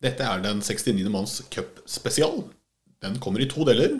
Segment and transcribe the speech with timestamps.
[0.00, 1.10] Dette er den 69.
[1.12, 2.38] manns cupspesial.
[3.04, 3.98] Den kommer i to deler.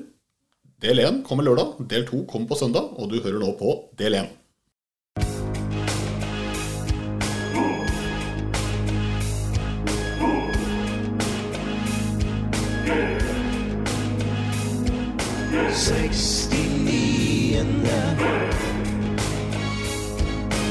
[0.80, 4.16] Del 1 kommer lørdag, del 2 kommer på søndag, og du hører nå på del
[4.16, 4.32] 1.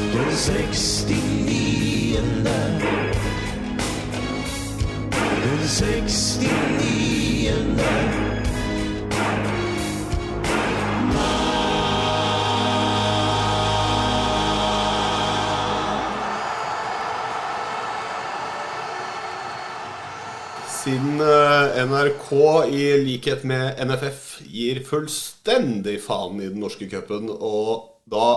[0.10, 1.10] Den 69
[5.42, 8.30] and 69 and then
[20.80, 22.32] Siden eh, NRK,
[22.72, 28.30] i likhet med NFF, gir fullstendig faen i den norske cupen, og da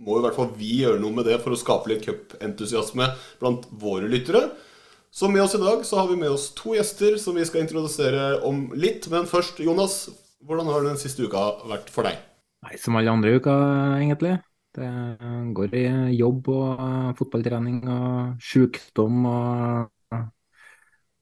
[0.00, 3.68] må i hvert fall vi gjøre noe med det for å skape litt cupentusiasme blant
[3.82, 4.48] våre lyttere.
[5.10, 7.64] Så med oss i dag så har vi med oss to gjester som vi skal
[7.64, 9.08] introdusere om litt.
[9.10, 10.04] Men først, Jonas,
[10.46, 12.20] hvordan har den siste uka vært for deg?
[12.62, 13.64] Nei, som alle andre uker,
[13.98, 14.36] egentlig.
[14.76, 14.86] Det
[15.56, 20.20] går i jobb og eh, fotballtrening og sykdom og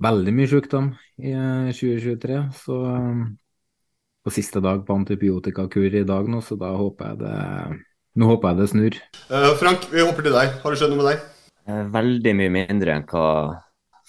[0.04, 0.90] veldig mye sykdom
[1.24, 2.40] i eh, 2023.
[2.60, 3.22] Så eh,
[4.26, 7.36] på siste dag på antibiotikakur i dag nå, så da håper jeg det
[8.18, 8.96] Nå håper jeg det snur.
[9.30, 10.56] Eh, Frank, vi hopper til deg.
[10.60, 11.24] Har det skjedd noe med deg?
[11.70, 13.26] Eh, Veldig mye mindre enn hva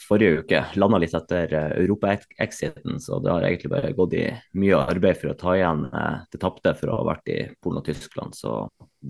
[0.08, 0.62] forrige uke.
[0.80, 4.26] Landa litt etter eh, Europa-exiten, så det har egentlig bare gått i
[4.60, 7.82] mye arbeid for å ta igjen eh, det tapte for å ha vært i Polen
[7.82, 8.38] og Tyskland.
[8.38, 8.56] Så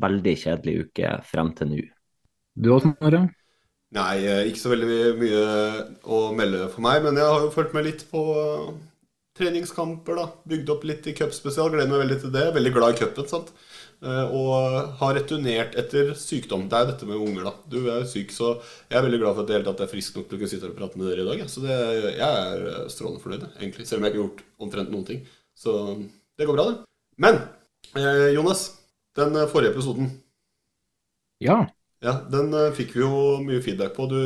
[0.05, 1.81] veldig kjedelig uke frem til nå.
[2.59, 3.25] Du også, Snorre?
[3.95, 5.43] Nei, eh, ikke så veldig mye
[6.05, 8.23] å melde for meg, men jeg har jo fulgt med litt på
[9.39, 10.27] treningskamper, da.
[10.51, 11.71] Bygd opp litt i cupspesial.
[11.73, 12.49] Gleder meg veldig til det.
[12.57, 13.53] Veldig glad i cupen, sant.
[13.99, 16.67] Eh, Og har returnert etter sykdom.
[16.71, 17.53] Det er jo dette med unger, da.
[17.67, 18.53] Du er syk, så
[18.87, 20.51] jeg er veldig glad for at, det hele tatt er frisk nok til å kunne
[20.53, 21.41] sitte her og prate med dere i dag.
[21.43, 21.47] ja.
[21.51, 21.79] Så det,
[22.15, 23.87] jeg er eh, strålende fornøyd, egentlig.
[23.89, 25.25] Selv om jeg ikke har gjort omtrent noen ting.
[25.59, 25.73] Så
[26.39, 26.77] det går bra, det.
[27.19, 27.41] Men
[27.99, 28.63] eh, Jonas,
[29.19, 30.13] den eh, forrige episoden
[31.43, 31.65] Ja.
[32.03, 34.07] ja, den fikk vi jo mye feedback på.
[34.11, 34.19] Du,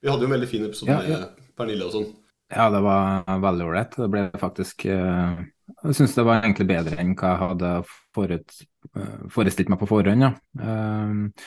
[0.00, 1.04] vi hadde jo en veldig fin episode ja.
[1.04, 2.08] med Pernille og sånn.
[2.52, 3.96] Ja, det var veldig ålreit.
[3.98, 5.36] Det ble faktisk eh,
[5.84, 7.70] Jeg syns det var egentlig bedre enn hva jeg hadde
[8.16, 8.54] forut,
[8.96, 10.24] eh, forestilt meg på forhånd.
[10.24, 10.32] Ja.
[10.60, 11.44] Eh,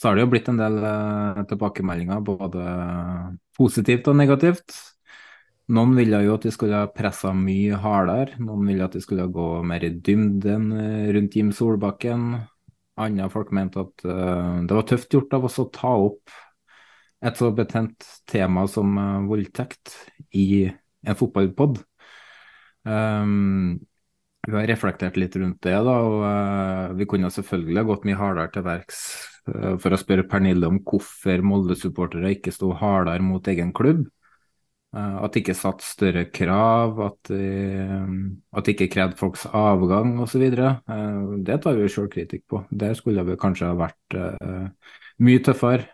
[0.00, 2.62] Så har det jo blitt en del eh, tilbakemeldinger, både
[3.56, 4.72] positivt og negativt.
[5.70, 9.28] Noen ville jo at vi skulle ha pressa mye hardere, noen ville at vi skulle
[9.30, 12.30] gå mer i dybden eh, rundt Jim Solbakken.
[12.96, 16.32] Andre folk mente at det var tøft gjort av oss å ta opp
[17.24, 18.96] et så betent tema som
[19.28, 19.94] voldtekt
[20.36, 21.80] i en fotballpod.
[22.88, 23.80] Um,
[24.48, 28.52] vi har reflektert litt rundt det, da, og uh, vi kunne selvfølgelig gått mye hardere
[28.54, 29.02] til verks
[29.50, 34.06] uh, for å spørre Pernille om hvorfor Molde-supportere ikke sto hardere mot egen klubb.
[34.96, 40.48] Uh, at det ikke satt større krav, at, at det ikke krevde folks avgang osv.
[40.56, 42.64] Uh, det tar vi sjølkritikk på.
[42.72, 44.18] Der skulle vi kanskje ha vært
[45.20, 45.84] mye tøffere.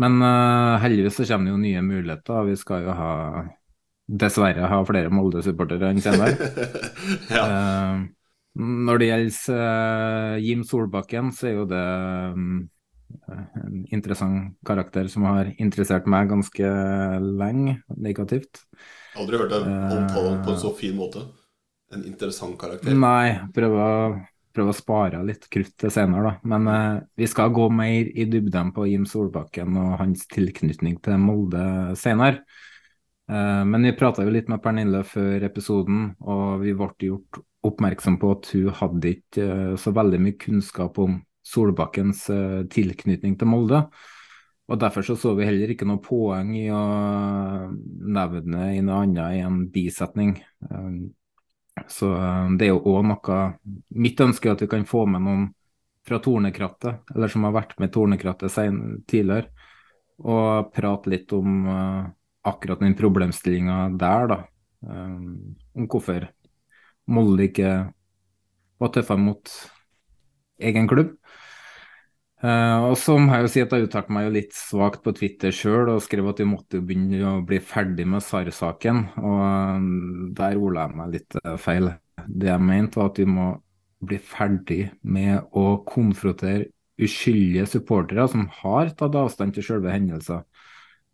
[0.00, 0.22] Men
[0.80, 2.46] heldigvis så kommer det jo nye muligheter.
[2.48, 3.10] Vi skal jo ha
[4.06, 6.50] dessverre ha flere Molde-supportere enn senere.
[7.36, 7.44] ja.
[7.46, 8.02] uh,
[8.58, 11.84] når det gjelder uh, Jim Solbakken, så er jo det
[12.36, 12.62] um,
[13.32, 16.72] en interessant karakter som har interessert meg ganske
[17.22, 18.64] lenge, negativt.
[19.20, 21.24] Aldri hørt deg omtale ham på en så fin måte.
[21.92, 22.94] En interessant karakter.
[22.96, 23.88] Nei, prøv å,
[24.56, 26.48] prøve å spare litt krutt til senere, da.
[26.48, 31.20] Men eh, vi skal gå mer i dybden på Jim Solbakken og hans tilknytning til
[31.20, 31.64] Molde
[32.00, 32.44] senere.
[33.32, 38.18] Eh, men vi prata jo litt med Pernille før episoden, og vi ble gjort oppmerksom
[38.20, 43.48] på at hun hadde ikke eh, så veldig mye kunnskap om Solbakkens eh, tilknytning til
[43.48, 43.86] Molde.
[44.68, 46.82] Og Derfor så, så vi heller ikke noe poeng i å
[47.72, 50.36] nevne i noe annet i en bisetning.
[51.90, 52.08] Så
[52.56, 53.40] det er jo òg noe
[53.98, 55.44] Mitt ønske er at vi kan få med noen
[56.06, 58.54] fra Tornekrattet, eller som har vært med Tornekrattet
[59.10, 59.50] tidligere,
[60.22, 61.66] og prate litt om
[62.46, 64.38] akkurat den problemstillinga der, da.
[64.82, 66.26] Um, om hvorfor
[67.12, 67.70] Molde ikke
[68.82, 69.52] var tøffere mot
[70.62, 71.14] egen klubb.
[72.42, 75.12] Uh, og så må jeg jo si at jeg uttalte meg jo litt svakt på
[75.14, 79.04] Twitter sjøl og skrev at vi måtte jo begynne å bli ferdig med SAR-saken.
[79.22, 81.92] Og um, der ordla jeg meg litt uh, feil.
[82.26, 83.52] Det jeg mente var at vi må
[84.02, 86.66] bli ferdig med å konfrontere
[87.02, 90.42] uskyldige supportere som har tatt avstand til selve hendelser,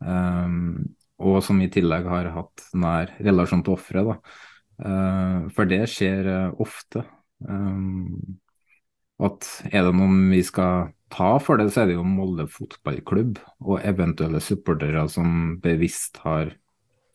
[0.01, 0.81] um,
[1.19, 4.23] og som i tillegg har hatt nær relasjon til offeret.
[4.79, 7.03] Uh, for det skjer uh, ofte.
[7.43, 8.39] Um,
[9.19, 13.41] at er det noen vi skal ta for det, så er det jo Molde fotballklubb
[13.65, 16.53] og eventuelle supportere som bevisst har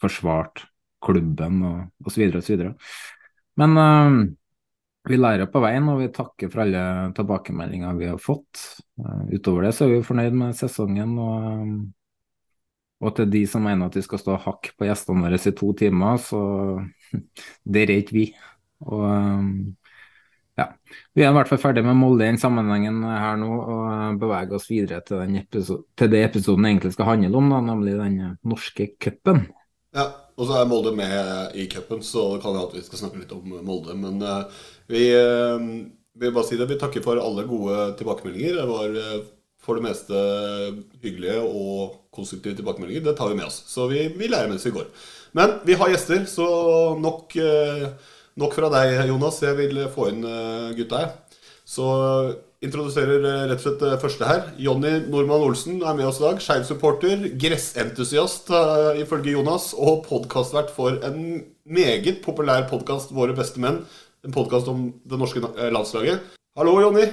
[0.03, 0.65] forsvart
[1.03, 2.25] klubben og osv.
[2.39, 2.65] osv.
[3.59, 3.77] Men
[5.07, 6.83] vi lærer på veien, og vi takker for alle
[7.15, 8.65] tilbakemeldinger vi har fått.
[9.31, 11.15] Utover det så er vi fornøyd med sesongen.
[11.19, 11.73] Og,
[13.03, 15.71] og til de som mener at vi skal stå hakke på gjestene våre i to
[15.79, 16.41] timer, så
[17.75, 18.27] det er ikke vi.
[18.87, 19.49] Og um,
[20.59, 20.67] ja,
[21.15, 24.55] Vi er i hvert fall ferdig med Molde i den sammenhengen her nå, og beveger
[24.57, 28.91] oss videre til, episode, til det episoden egentlig skal handle om, da, nemlig den norske
[29.01, 29.47] cupen.
[29.93, 30.07] Ja,
[30.37, 33.23] og så er Molde med i cupen, så det kan hende at vi skal snakke
[33.23, 33.97] litt om Molde.
[33.97, 34.21] Men
[34.89, 38.61] vi vil bare si det, vi takker for alle gode tilbakemeldinger.
[38.61, 38.97] Det var
[39.63, 40.23] for det meste
[41.03, 43.05] hyggelige og konstruktive tilbakemeldinger.
[43.07, 43.61] Det tar vi med oss.
[43.71, 44.89] Så vi, vi lærer mens vi går.
[45.33, 46.47] Men vi har gjester, så
[46.99, 47.37] nok
[48.33, 49.35] Nok fra deg, Jonas.
[49.45, 50.23] Jeg vil få inn
[50.73, 51.11] gutta her.
[51.69, 51.85] Så
[52.65, 54.47] introduserer rett og slett første her.
[54.57, 56.41] Jonny Normann Olsen er med oss i dag.
[56.41, 58.49] Skeiv-supporter, gressentusiast
[59.03, 63.83] ifølge Jonas, og podkastvert for en meget populær podkast, Våre beste menn.
[64.25, 66.33] En podkast om det norske landslaget.
[66.57, 67.11] Hallo, Jonny.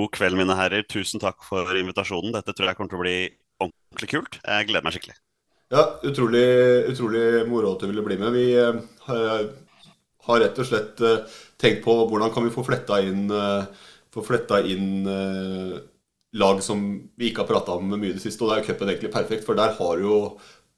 [0.00, 0.86] God kveld, mine herrer.
[0.88, 2.32] Tusen takk for invitasjonen.
[2.32, 3.16] Dette tror jeg kommer til å bli
[3.60, 4.38] ordentlig kult.
[4.40, 5.16] Jeg gleder meg skikkelig.
[5.70, 6.46] Ja, utrolig,
[6.90, 8.32] utrolig moro at du ville bli med.
[8.34, 9.44] Vi uh,
[10.26, 13.68] har rett og slett uh, tenkt på hvordan kan vi få fletta inn, uh,
[14.14, 15.04] få fletta inn
[16.40, 16.82] lag som
[17.18, 18.42] vi ikke har prata om mye i det siste.
[18.42, 20.16] Og det er cupen egentlig perfekt, for der har jo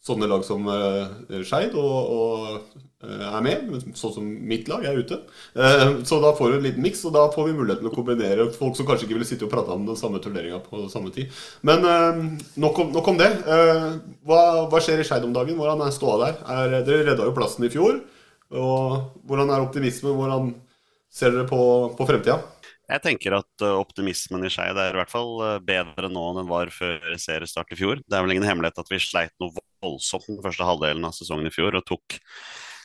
[0.02, 3.68] sånne lag som uh, Skeid og, og uh, er med,
[3.98, 5.20] sånn som mitt lag er ute.
[5.54, 8.48] Uh, så da får du en liten miks, og da får vi muligheten å kombinere
[8.56, 11.30] folk som kanskje ikke ville sitte og prate om den samme turneringa på samme tid.
[11.66, 11.86] Men
[12.58, 13.30] nok om, nok, om, det.
[14.26, 15.58] Hva, hva, skjer i Skeid om dagen?
[15.60, 16.42] Hvordan er ståa der?
[16.56, 18.02] Er, dere redda jo plassen i fjor.
[18.52, 20.18] Og hvordan er optimismen?
[20.18, 20.50] Hvordan
[21.12, 21.62] ser dere på,
[21.94, 22.40] på fremtida?
[22.92, 26.68] Jeg tenker at optimismen i Skeid er i hvert fall bedre nå enn den var
[26.74, 28.02] før seriestart i fjor.
[28.04, 31.48] Det er vel ingen hemmelighet at vi sleit noe voldsomt den første halvdelen av sesongen
[31.48, 32.18] i fjor og tok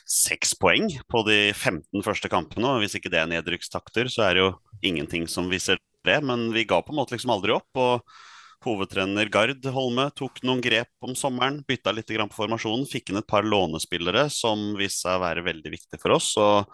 [0.08, 2.70] seks poeng på de 15 første kampene.
[2.70, 5.76] og Hvis ikke det er nedrykkstakter, så er det jo ingenting som viser
[6.08, 6.16] det.
[6.24, 7.68] Men vi ga på en måte liksom aldri opp.
[7.76, 8.08] og
[8.64, 12.88] Hovedtrener Gard Holme tok noen grep om sommeren, bytta litt på formasjonen.
[12.88, 16.32] Fikk inn et par lånespillere som viste seg å være veldig viktige for oss.
[16.40, 16.64] og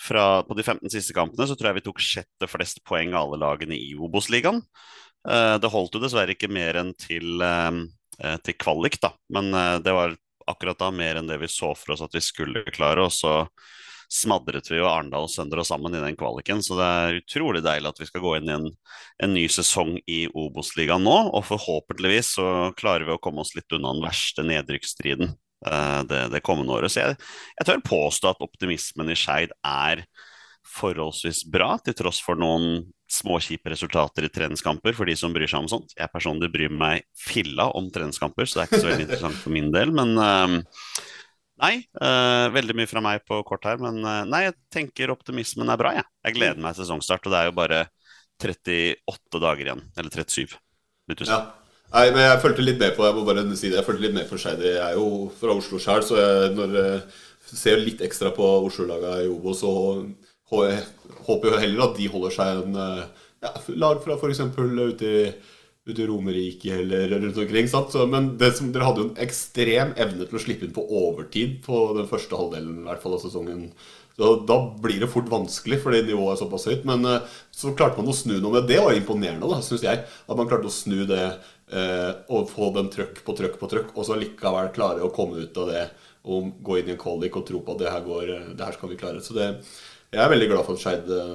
[0.00, 3.28] fra, på de 15 siste kampene så tror jeg vi tok sjette flest poeng av
[3.28, 4.62] alle lagene i Obos-ligaen.
[5.28, 7.86] Eh, det holdt jo dessverre ikke mer enn til eh,
[8.18, 9.12] Eh, til kvalik, da.
[9.30, 9.52] Men
[9.82, 10.16] det var
[10.48, 13.04] akkurat da mer enn det vi så for oss at vi skulle klare.
[13.06, 13.44] Og så
[14.08, 16.62] smadret vi jo Arendal og Søndre sammen i den kvaliken.
[16.64, 18.70] Så det er utrolig deilig at vi skal gå inn i en,
[19.22, 21.18] en ny sesong i Obos-ligaen nå.
[21.30, 26.42] Og forhåpentligvis så klarer vi å komme oss litt unna den verste nedrykksstriden det, det,
[26.46, 26.92] kommende året.
[26.92, 27.16] Så jeg,
[27.58, 30.04] jeg tør påstå at optimismen i Skeid er
[30.68, 35.64] forholdsvis bra, til tross for noen småkjipe resultater i treningskamper for de som bryr seg
[35.64, 35.94] om sånt.
[35.96, 39.54] Jeg personlig bryr meg filla om treningskamper, så det er ikke så veldig interessant for
[39.54, 39.94] min del.
[39.96, 40.58] Men uh,
[41.64, 43.80] nei, uh, veldig mye fra meg på kort her.
[43.82, 46.08] Men nei, jeg tenker optimismen er bra, jeg.
[46.28, 47.86] Jeg gleder meg til sesongstart, og det er jo bare
[48.44, 49.86] 38 dager igjen.
[49.96, 50.58] Eller 37.
[51.24, 51.40] Ja.
[51.88, 54.16] Nei, men jeg fulgte litt med på jeg må bare si det, jeg følte litt
[54.16, 54.64] med på Skeid.
[54.64, 56.98] Jeg er jo fra Oslo sjøl, så jeg, når jeg
[57.48, 59.70] ser litt ekstra på Oslo-laga i Obo, så
[60.52, 63.06] håper jo heller at de holder seg en eh,
[63.44, 64.44] ja, lag fra f.eks.
[64.58, 65.22] ute i
[65.88, 67.68] ute i Romerike eller rundt omkring.
[67.68, 71.62] Så, men som, dere hadde jo en ekstrem evne til å slippe inn på overtid
[71.64, 73.70] på den første halvdelen i hvert fall av sesongen.
[74.18, 76.84] Så Da blir det fort vanskelig, fordi nivået er såpass høyt.
[76.88, 78.80] Men uh, så klarte man å snu noe med det.
[78.82, 80.02] Var imponerende, da, syns jeg.
[80.04, 81.22] At man klarte å snu det
[81.68, 85.58] og få dem trøkk på trøkk på trøkk, og så likevel klare å komme ut
[85.60, 85.82] av det
[86.28, 88.76] og gå inn i en kvalik og tro på at det her, går, det her
[88.76, 89.22] skal vi klare.
[89.24, 89.48] Så det,
[90.12, 91.34] jeg er veldig glad for at Skeid eh,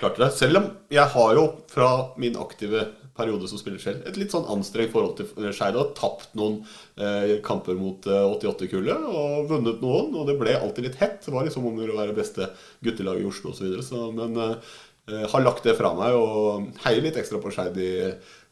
[0.00, 0.30] klarte det.
[0.36, 2.86] Selv om jeg har jo fra min aktive
[3.16, 4.04] periode som spiller selv.
[4.08, 5.76] Et litt sånn anstrengt forhold til Skeid.
[5.76, 6.62] Har tapt noen
[6.96, 10.14] eh, kamper mot eh, 88-kullet og vunnet noen.
[10.16, 11.20] Og det ble alltid litt hett.
[11.24, 12.48] Det var liksom om å være beste
[12.84, 13.76] guttelaget i Oslo osv.
[14.16, 14.72] Men eh,
[15.10, 17.92] har lagt det fra meg og heier litt ekstra på Skeid i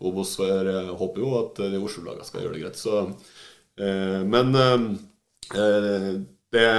[0.02, 0.35] Obos.
[0.40, 2.80] For jeg håper jo at de Oslo-lagene skal gjøre det greit.
[2.80, 3.04] Så,
[3.78, 4.57] eh, men
[5.54, 6.09] eh,
[6.50, 6.71] det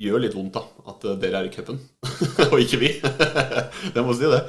[0.00, 0.64] gjør litt vondt, da.
[0.90, 1.78] At eh, dere er i cupen,
[2.50, 2.96] og ikke vi.
[3.94, 4.42] jeg må si det.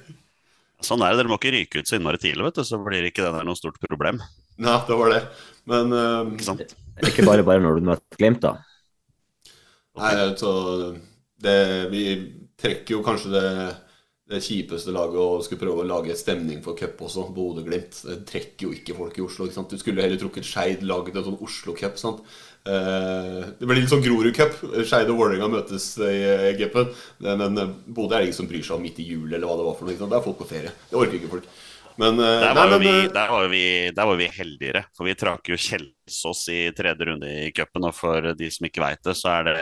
[0.86, 3.04] Sånn er det, dere må ikke ryke ut så innmari tidlig, vet du, så blir
[3.04, 4.22] ikke det der noe stort problem.
[4.60, 5.20] Nei, det var det.
[5.68, 5.92] Men
[6.34, 6.72] Ikke sant?
[7.04, 8.56] Ikke bare bare når du møter Glimt, da.
[10.00, 10.50] Nei, så
[11.40, 11.56] det,
[11.92, 12.02] Vi
[12.60, 13.46] trekker jo kanskje det,
[14.30, 18.02] det kjipeste laget og skulle prøve å lage stemning for cup også, Bodø-Glimt.
[18.06, 19.48] Det trekker jo ikke folk i Oslo.
[19.48, 19.72] ikke sant?
[19.74, 21.98] Du skulle heller trukket Skeid, laget en sånn Oslo-cup.
[22.00, 22.22] sant?
[22.68, 24.58] Eh, det blir litt sånn Grorud Cup.
[24.84, 26.92] Skeid og Vålerenga møtes i cupen.
[27.24, 29.56] Men eh, Bodø er det ingen som bryr seg om midt i jul, eller hva
[29.58, 29.96] det var for noe.
[29.96, 30.12] ikke sant?
[30.12, 30.74] Det er folk på ferie.
[30.90, 31.50] Det orker ikke folk.
[32.00, 33.64] Men, eh, Der var, nei, men, vi, der, var vi,
[33.96, 37.88] der var vi heldigere, for vi trak jo Kjelsås i tredje runde i cupen.
[37.88, 39.56] Og for de som ikke veit det, så er det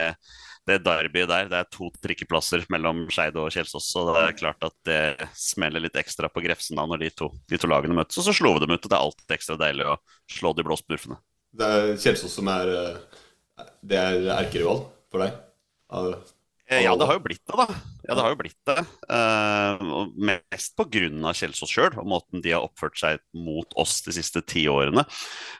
[0.69, 1.49] det derbyet der.
[1.51, 5.83] Det er to trikkeplasser mellom Skeid og Kjelsås, så det er klart at det smeller
[5.83, 8.19] litt ekstra på Grefsen da når de to, de to lagene møtes.
[8.21, 9.97] Og så slo vi dem ut, og det er alltid ekstra deilig å
[10.31, 11.19] slå de blå spurfene.
[11.59, 15.39] Det er Kjelsås som er eh, Det er erkerival for deg?
[15.89, 16.11] Av,
[16.69, 17.79] av Ja, det har jo blitt det, da.
[18.09, 18.81] Ja, det har jo blitt det.
[19.05, 24.41] Uh, mest av Kjelsås sjøl og måten de har oppført seg mot oss de siste
[24.49, 25.03] ti årene.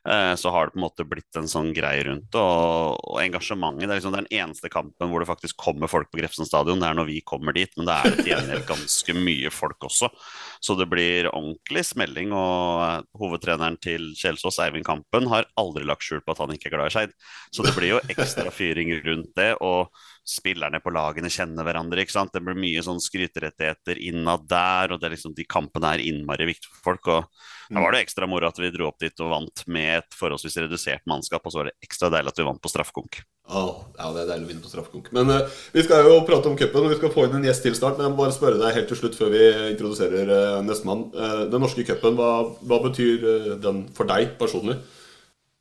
[0.01, 2.41] Uh, så har det på en måte blitt en sånn greie rundt det.
[2.41, 3.85] Og, og engasjementet.
[3.85, 6.81] Det er liksom den eneste kampen hvor det faktisk kommer folk på Grefsen stadion.
[6.81, 10.09] Det er når vi kommer dit, men det er til gjengjeld ganske mye folk også.
[10.57, 12.33] Så det blir ordentlig smelling.
[12.33, 16.79] Og hovedtreneren til Kjelsås, Eivind Kampen, har aldri lagt skjul på at han ikke er
[16.79, 17.17] glad i Skeid.
[17.53, 19.53] Så det blir jo ekstra fyring rundt det.
[19.61, 19.93] og
[20.29, 22.03] spillerne på lagene kjenner hverandre.
[22.03, 22.35] ikke sant?
[22.39, 26.47] Det blir mye sånn skryterettigheter innad der, og det er liksom, de kampene er innmari
[26.47, 27.09] viktige for folk.
[27.11, 30.15] og Da var det ekstra moro at vi dro opp dit og vant med et
[30.15, 33.19] forholdsvis redusert mannskap, og så var det ekstra deilig at vi vant på straffekonk.
[33.49, 33.65] Ja,
[34.13, 35.09] det er deilig å vinne på straffekonk.
[35.17, 37.65] Men uh, vi skal jo prate om cupen, og vi skal få inn en gjest
[37.65, 37.97] til snart.
[37.97, 39.43] Men jeg må bare spørre deg helt til slutt før vi
[39.73, 41.07] introduserer uh, nestemann.
[41.17, 42.31] Uh, den norske cupen, hva,
[42.61, 44.77] hva betyr uh, den for deg personlig?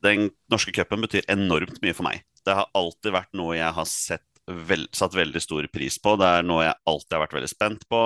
[0.05, 2.23] Den norske cupen betyr enormt mye for meg.
[2.45, 4.25] Det har alltid vært noe jeg har sett
[4.69, 6.15] vel, satt veldig stor pris på.
[6.19, 8.03] Det er noe jeg alltid har vært veldig spent på.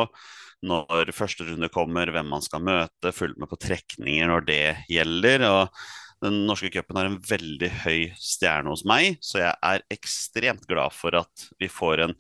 [0.63, 5.47] Når første runde kommer, hvem man skal møte, fulgt med på trekninger når det gjelder.
[5.49, 5.83] og
[6.23, 10.95] den norske cupen har en veldig høy stjerne hos meg, så jeg er ekstremt glad
[10.95, 12.15] for at vi får en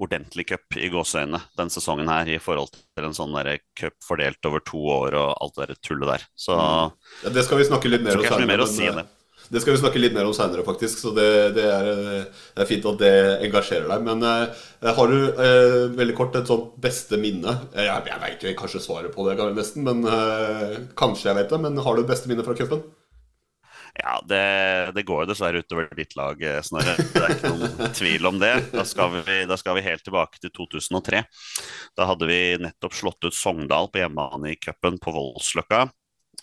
[0.00, 3.34] ordentlig cup i gåseøynene den sesongen her, i forhold til en sånn
[3.76, 6.28] cup fordelt over to år og alt det der tullet der.
[6.38, 9.08] Så Ja, det skal vi snakke litt mer om mer å si eh, det.
[9.50, 11.00] Det skal vi snakke litt mer om seinere, faktisk.
[11.02, 11.26] Så det,
[11.56, 11.88] det, er,
[12.54, 13.12] det er fint at det
[13.48, 14.04] engasjerer deg.
[14.06, 14.62] Men eh,
[14.98, 17.56] har du eh, veldig kort et sånt beste minne?
[17.74, 21.50] Eh, Jeg, jeg veit jo kanskje svaret på det, nesten, men eh, kanskje jeg vet
[21.50, 21.60] det.
[21.66, 22.86] Men har du beste minne fra cupen?
[23.98, 26.94] Ja, det, det går dessverre utover ditt lag, eh, Snorre.
[26.96, 28.52] Det er ikke noen tvil om det.
[28.70, 31.24] Da skal, vi, da skal vi helt tilbake til 2003.
[31.98, 35.88] Da hadde vi nettopp slått ut Sogndal på hjemmebane i cupen på Voldsløkka.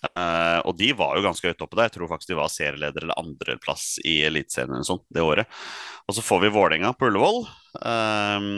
[0.08, 1.90] Eh, og de var jo ganske høyt oppe der.
[1.90, 5.60] Jeg tror faktisk de var serieleder eller andreplass i Eliteserien eller sånt det året.
[6.08, 7.44] Og så får vi Vålerenga på Ullevål.
[7.82, 8.52] eh,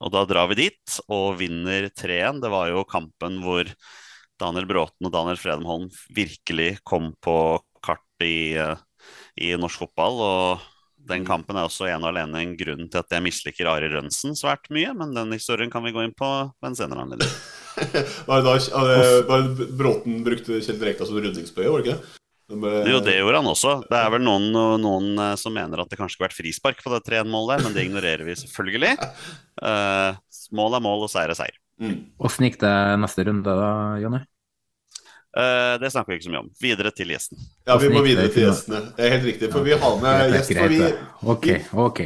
[0.00, 2.40] og da drar vi dit og vinner 3-1.
[2.40, 3.68] Det var jo kampen hvor
[4.40, 7.36] Daniel Bråten og Daniel Fredemholm virkelig kom på
[7.84, 8.80] kart i, eh,
[9.36, 10.22] i norsk fotball.
[10.24, 10.68] Og
[11.10, 14.36] den kampen er også en og alene en grunn til at jeg misliker Ari Rønsen
[14.36, 16.28] svært mye, men den historien kan vi gå inn på
[16.60, 17.34] ved en senere anledning.
[18.28, 21.98] Var det da eh, var det Bråten brukte Kjell Rekdal som rundingsbøye, var det ikke
[22.00, 22.16] det?
[22.50, 23.76] De ble- Jo, det gjorde han også.
[23.86, 24.48] Det er vel noen,
[24.82, 27.86] noen eh, som mener at det kanskje skulle vært frispark på det 3-1-målet men det
[27.86, 28.96] ignorerer vi selvfølgelig.
[29.62, 30.18] Uh,
[30.58, 31.56] mål er mål, og seier er seier.
[32.20, 33.70] Åssen gikk det neste runde da,
[34.02, 34.20] Jonny?
[35.30, 36.50] Uh, det snakker vi ikke så mye om.
[36.60, 37.38] Videre til gjesten.
[37.68, 38.82] Ja, vi må videre til gjestene.
[38.96, 40.52] Det er helt riktig, for vi har med gjest.
[40.58, 40.90] For vi, det.
[41.22, 41.48] Ok,
[41.86, 42.02] ok.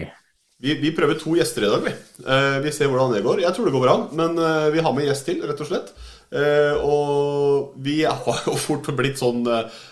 [0.64, 1.92] Vi, vi prøver to gjester i dag, vi.
[2.24, 3.42] Eh, vi ser hvordan det går.
[3.44, 5.92] Jeg tror det går bra, men eh, vi har med gjest til, rett og slett.
[6.34, 9.82] Eh, og vi har jo fort blitt sånn eh,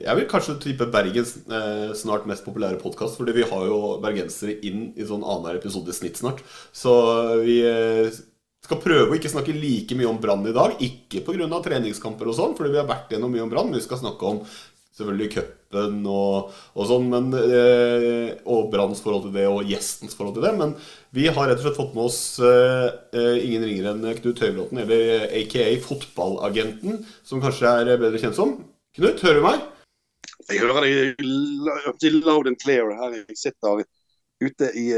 [0.00, 4.56] Jeg vil kanskje tippe Bergens eh, snart mest populære podkast, fordi vi har jo bergensere
[4.64, 6.40] inn i sånn annenhver episode i snitt snart.
[6.72, 6.94] Så
[7.42, 8.20] vi eh,
[8.70, 10.76] skal prøve å ikke snakke like mye om Brann i dag.
[10.84, 11.48] Ikke pga.
[11.64, 13.72] treningskamper og sånn, fordi vi har vært gjennom mye om Brann.
[13.74, 14.42] Vi skal snakke om
[14.96, 20.36] selvfølgelig cupen og, og sånn, men, eh, og Branns forhold til det, og gjestens forhold
[20.36, 20.52] til det.
[20.58, 20.74] Men
[21.16, 25.26] vi har rett og slett fått med oss eh, ingen ringere enn Knut Høybråten, eller
[25.40, 28.56] aka Fotballagenten, som kanskje er bedre kjent som.
[28.98, 29.66] Knut, hører du meg?
[30.50, 33.20] Jeg hører deg loud and clear her.
[33.20, 33.84] Jeg sitter
[34.40, 34.88] ute i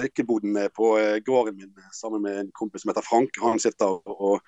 [0.00, 0.90] røykeboden på
[1.26, 3.38] gården min sammen med en kompis som heter Frank.
[3.44, 4.40] Han sitter og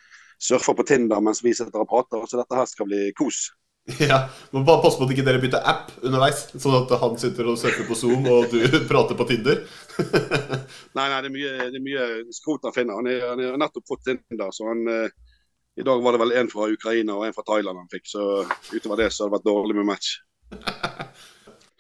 [0.43, 2.25] surfer på Tinder mens vi sitter og prater.
[2.27, 3.51] Så dette her skal bli kos.
[4.11, 7.49] Ja, Må Bare passe på at ikke dere bytter app underveis, sånn at han sitter
[7.51, 8.61] og surfer på Zoom og du
[8.91, 9.65] prater på Tinder.
[10.97, 13.01] Nei, nei, det er mye, det er mye skrot han finner.
[13.01, 15.35] Han har nettopp fått Tinder, så han eh,
[15.81, 18.25] I dag var det vel en fra Ukraina og en fra Thailand han fikk, så
[18.73, 20.17] utover det så har det vært dårlig med match.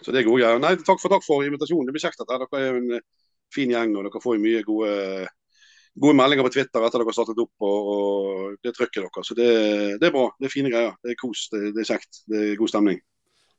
[0.00, 0.60] Så det er gode greier.
[0.62, 1.88] Nei, takk for, takk for invitasjonen.
[1.88, 3.06] Det blir kjekt at Dere er en eh,
[3.54, 4.92] fin gjeng, og dere får jo mye gode,
[6.00, 9.24] gode meldinger på Twitter etter dere har startet opp, og, og det trykket dere.
[9.26, 9.52] Så det,
[10.00, 10.26] det er bra.
[10.40, 10.98] Det er fine greier.
[11.04, 11.46] Det er kos.
[11.52, 12.22] Det, det er kjekt.
[12.30, 13.00] Det er god stemning.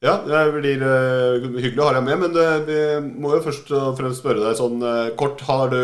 [0.01, 2.77] Ja, det blir eh, hyggelig å ha deg med, men det, vi
[3.21, 5.43] må jo først og fremst spørre deg sånn eh, kort.
[5.45, 5.81] Har du,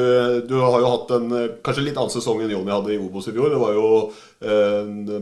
[0.49, 3.29] du har jo hatt en eh, kanskje litt annen sesong enn Jonny hadde i Obos
[3.29, 3.53] i fjor.
[3.53, 3.91] Det var jo,
[4.41, 5.21] eh,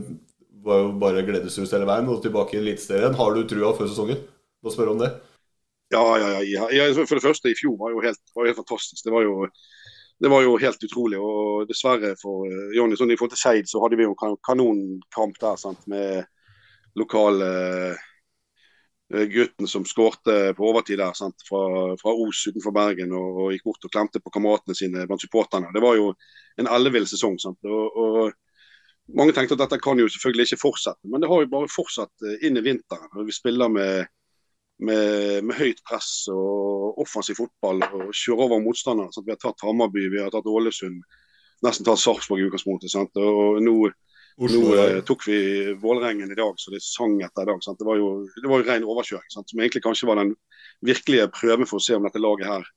[0.63, 3.19] var jo bare gledeshus hele veien og tilbake i Eliteserien.
[3.19, 4.23] Har du trua før sesongen?
[4.63, 5.11] Må spørre om det.
[5.91, 6.87] Ja, ja, ja, ja.
[7.03, 9.03] For det første, i fjor var jo helt, var helt fantastisk.
[9.03, 9.49] Det var jo,
[10.19, 11.19] det var jo helt utrolig.
[11.19, 14.19] Og dessverre for eh, Jonny, sånn i forhold til Skeid, så hadde vi jo en
[14.21, 16.23] kan- kanonkamp der sant, med
[16.95, 17.49] lokale
[19.13, 21.61] eh, gutten som skårte på overtid der, sant, fra,
[21.99, 25.73] fra Os utenfor Bergen og, og gikk bort og klemte på kameratene sine blant supporterne.
[25.75, 26.13] Det var jo
[26.61, 27.37] en ellevill sesong.
[27.41, 31.43] Sant, og, og mange tenkte at dette kan jo selvfølgelig ikke fortsette, men det har
[31.43, 33.11] jo bare fortsatt eh, inn i vinteren.
[33.13, 34.07] og Vi spiller med,
[34.79, 39.11] med, med høyt press og offensiv fotball og kjøre over motstandere.
[39.13, 39.27] Sant?
[39.27, 41.03] Vi har tatt Hammarby, vi har tatt Ålesund,
[41.63, 42.91] nesten tatt Sarpsborg i utgangspunktet.
[42.91, 43.15] Sant?
[43.15, 43.75] Og nå,
[44.35, 45.39] Oslo, nå eh, tok vi
[45.79, 47.63] Vålerengen i dag, så det sang etter i dag.
[47.63, 47.79] Sant?
[47.79, 49.49] Det var jo, det var jo ren overkjøring, sant?
[49.49, 50.35] som egentlig kanskje var den
[50.85, 52.67] virkelige prøven for å se om dette laget her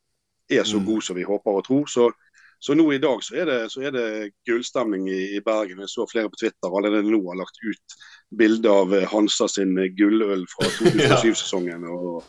[0.49, 0.87] er så Mm.
[0.87, 1.87] god som vi håper og tror.
[1.87, 2.11] Så,
[2.59, 4.07] så nå i dag så er det, så er det
[4.49, 5.83] gullstemning i, i Bergen.
[5.85, 7.99] Jeg så flere på Twitter allerede nå har lagt ut
[8.38, 11.87] bilde av eh, Hansa sin gulløl fra 2007-sesongen.
[11.87, 12.25] og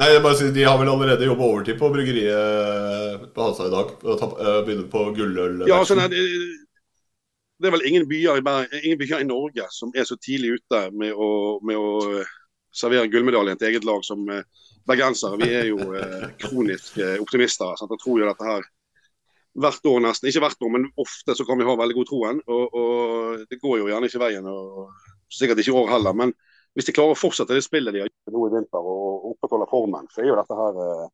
[0.00, 3.72] Nei, jeg bare sier, De har vel allerede jobba overtid på bryggeriet på Hansa i
[3.72, 3.94] dag.
[4.02, 5.64] Og eh, på gulløl.
[5.68, 6.22] Ja, altså, nei, det,
[7.62, 10.56] det er vel ingen byer, i Bergen, ingen byer i Norge som er så tidlig
[10.58, 11.30] ute med å,
[11.64, 12.32] med å eh,
[12.74, 14.42] servere gullmedaljen til eget lag som eh,
[14.88, 15.38] bergensere.
[15.38, 17.76] Vi er jo eh, kroniske optimister.
[17.78, 17.92] Sant?
[17.94, 18.66] Jeg tror jo dette her
[19.60, 22.38] hvert år nesten, ikke hvert år, men ofte så kan vi ha veldig god troen.
[22.48, 24.92] Og, og det går jo gjerne ikke veien, og
[25.32, 26.16] sikkert ikke i år heller.
[26.16, 26.32] Men
[26.76, 29.68] hvis de klarer å fortsette det spillet de har gjort nå i vinter og opprettholde
[29.68, 31.10] formen, så er jo dette her eh,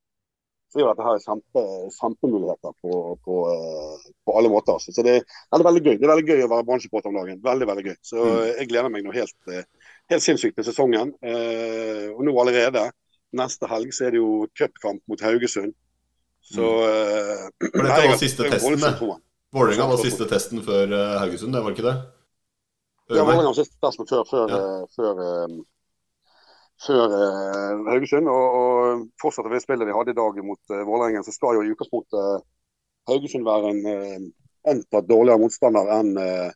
[0.68, 1.62] så gjør dette her kjempe,
[1.96, 4.76] kjempemuligheter på, på, eh, på alle måter.
[4.76, 4.92] altså.
[4.92, 7.40] Så det, det er veldig gøy Det er veldig gøy å være bransjepåter om dagen.
[7.44, 7.96] Veldig, veldig gøy.
[8.04, 8.42] Så Mm.
[8.60, 9.64] jeg gleder meg nå helt, eh,
[10.12, 11.14] helt sinnssykt til sesongen.
[11.24, 12.84] Eh, og nå allerede,
[13.32, 15.72] neste helg, så er det jo cupkamp mot Haugesund.
[16.48, 17.08] Så eh,
[17.58, 17.70] Mm.
[17.72, 18.84] For dette var siste testen.
[19.54, 21.96] Vålerenga var siste testen før eh, Haugesund, det var ikke det?
[23.08, 23.24] Ja?
[23.24, 24.60] Vålerenga var siste testen før, før, ja.
[24.94, 25.56] før, eh,
[26.86, 28.30] før uh, Haugesund.
[28.30, 31.64] Og, og fortsetter vi spillet vi hadde i dag mot uh, Vålerenga, så skal jo
[31.66, 32.46] i utgangspunktet
[33.10, 34.28] Haugesund være en uh,
[34.74, 36.48] antatt dårligere motstander enn uh,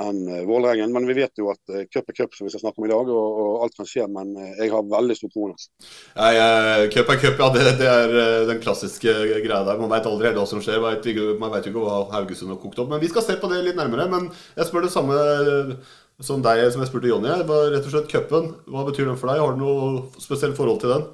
[0.00, 0.92] enn eh, Vålerengen.
[0.92, 2.92] Men vi vet jo at uh, cup er cup, som vi skal snakke om i
[2.92, 4.06] dag, og, og alt kan skje.
[4.10, 5.48] Men eh, jeg har veldig stor tro.
[5.54, 7.50] Eh, Cup er cup, ja.
[7.54, 9.80] Det, det er eh, den klassiske greia der.
[9.80, 10.80] Man veit aldri helt hva som skjer.
[10.82, 12.90] Man veit jo ikke hva Haugesund har kokt opp.
[12.92, 14.08] Men vi skal se på det litt nærmere.
[14.10, 15.74] Men jeg spør det samme eh,
[16.22, 17.30] som deg som jeg spurte Jonny.
[17.34, 18.54] Rett og slett cupen.
[18.70, 19.42] Hva betyr den for deg?
[19.42, 21.06] Har du noe spesielt forhold til den?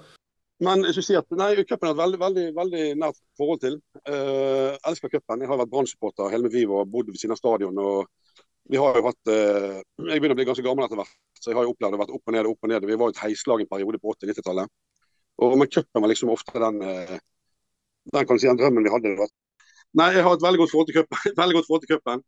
[0.60, 3.78] Men jeg skulle si at nei, cupen har et veldig, veldig, veldig nært forhold til.
[4.04, 5.40] Uh, elsker cupen.
[5.40, 7.80] Jeg har vært Brann-supporter hele mitt liv og bodd ved siden av stadion.
[7.80, 8.10] og
[8.70, 11.58] vi har jo hatt, eh, Jeg begynner å bli ganske gammel etter hvert, så jeg
[11.58, 12.46] har jo opplevd det vært opp og ned.
[12.46, 12.86] opp og ned.
[12.86, 14.68] Vi var jo et heislag en periode på 80-90-tallet.
[15.40, 17.18] Men cupen var liksom ofte den, eh,
[18.12, 19.28] den kan du si, den drømmen vi hadde.
[19.94, 21.18] Nei, Jeg har et veldig godt forhold til cupen.
[21.42, 22.22] Veldig godt forhold til cupen.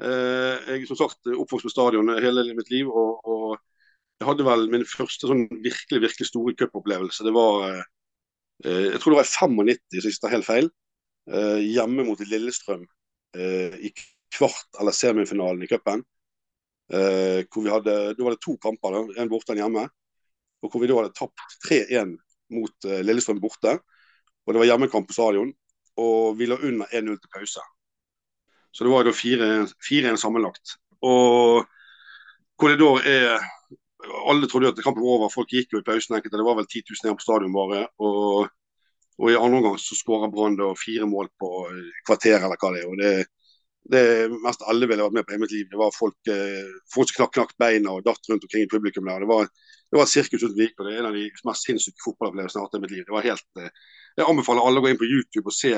[0.00, 2.86] Eh, jeg som sagt oppvokst på stadion hele mitt liv.
[2.88, 3.58] og, og
[4.20, 7.24] jeg hadde vel min første sånn virkelig virkelig store cupopplevelse.
[7.24, 7.84] Det var eh,
[8.92, 10.70] Jeg tror det var i 95, hvis jeg ikke tar helt feil.
[11.30, 12.84] Eh, hjemme mot Lillestrøm
[13.36, 13.92] eh, i
[14.36, 16.04] kvart- eller semifinalen i cupen.
[16.92, 19.88] Eh, hvor vi hadde, Da var det to kamper, da, en borte og en hjemme.
[20.62, 22.16] Og hvor vi da hadde tapt 3-1
[22.50, 23.78] mot eh, Lillestrøm borte.
[24.46, 25.52] Og det var hjemmekamp på stadion.
[26.00, 27.62] Og vi lå under 1-0 til pause.
[28.72, 30.76] Så det var da 4-1 sammenlagt.
[31.02, 31.66] Og
[32.60, 33.48] hvor det da er
[34.30, 36.14] Alle trodde at kampen var over, folk gikk jo i pausen.
[36.16, 37.80] enkelte, Det var vel 10 000 igjen på stadion bare.
[38.00, 38.48] Og,
[39.20, 41.50] og i andre omgang så skårer Brann fire mål på
[42.08, 42.88] kvarter, eller hva det er.
[42.88, 43.26] og det
[43.88, 45.68] det mest alle ville vært med på i mitt liv.
[45.70, 49.08] Det var folk, eh, folk som knakk, knakk beina og datt rundt omkring i publikum
[49.08, 49.24] der.
[49.24, 51.66] Det var, det var et sirkus uten like, og det er en av de mest
[51.66, 53.06] sinnssyke fotballopplevelsene jeg har hatt i mitt liv.
[53.08, 53.72] Det var helt, eh,
[54.20, 55.72] jeg anbefaler alle å gå inn på YouTube og se.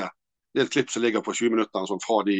[0.53, 2.37] Det er et klipp som ligger på 20 minutter sånn, fra de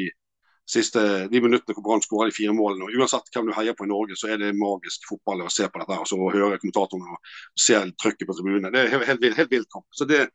[0.69, 2.87] siste de minuttene hvor Brann skåra de fire målene.
[2.87, 5.67] Og Uansett hvem du heier på i Norge, så er det magisk fotball å se
[5.67, 5.97] på dette.
[5.97, 8.71] her, og høre kommentatorene og se trykket på tribunene.
[8.71, 9.87] Det er helt, helt, helt vilt kamp.
[9.91, 10.27] Så det,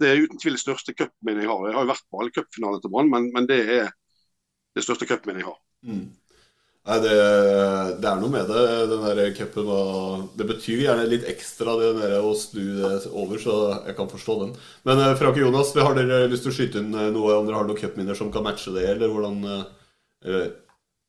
[0.00, 1.68] det er uten tvil det største cupminnet jeg har.
[1.68, 3.92] Jeg har jo vært på alle cupfinalene til Brann, men, men det er
[4.76, 5.58] det største cupminnet jeg har.
[5.88, 6.06] Mm.
[6.86, 7.14] Nei, det,
[7.98, 9.70] det er noe med det, den der cupen.
[10.38, 13.56] Det betyr gjerne litt ekstra det der å snu det over, så
[13.88, 14.52] jeg kan forstå den.
[14.86, 17.48] Men eh, Frank og Jonas, har dere lyst til å skyte inn eh, noe om
[17.48, 19.64] dere har noen cupminner som kan matche det, eller hvordan eh,
[20.30, 20.54] eller,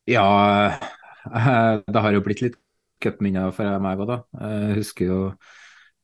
[0.10, 0.26] Ja,
[1.30, 2.58] eh, det har jo blitt litt
[3.04, 4.20] cupminner for meg òg, da.
[4.48, 5.22] Jeg husker jo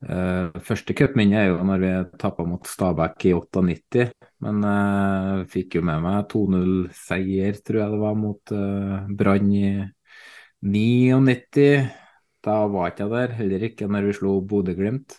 [0.10, 4.06] eh, Første cupminne er jo når vi tappa mot Stabæk i 98.
[4.44, 9.58] Men jeg fikk jo med meg 2-0-seier, tror jeg det var, mot uh, Brann i
[10.64, 11.88] 99.
[12.44, 15.10] Da var ikke jeg der, heller ikke når vi slo Bodø-Glimt.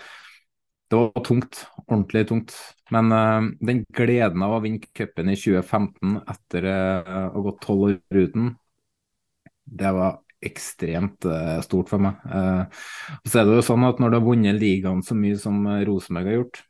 [0.90, 1.64] det var tungt.
[1.84, 2.54] Ordentlig tungt.
[2.94, 7.62] Men uh, den gleden av å vinne cupen i 2015 etter uh, å ha gått
[7.64, 8.52] tolv år uten,
[9.64, 12.20] det var ekstremt eh, stort for meg.
[12.28, 12.82] Eh,
[13.26, 15.84] så er det jo sånn at når du har vunnet ligaen så mye som eh,
[15.88, 16.60] Rosenborg har gjort,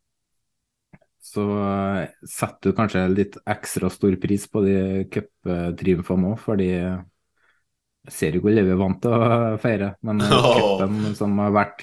[1.25, 1.45] så
[2.29, 4.77] setter du kanskje litt ekstra stor pris på de
[5.11, 9.89] cuptriumfene òg, fordi jeg ser jo hvor vi er vant til å feire.
[10.05, 11.17] Men cupen oh.
[11.17, 11.83] som har vært,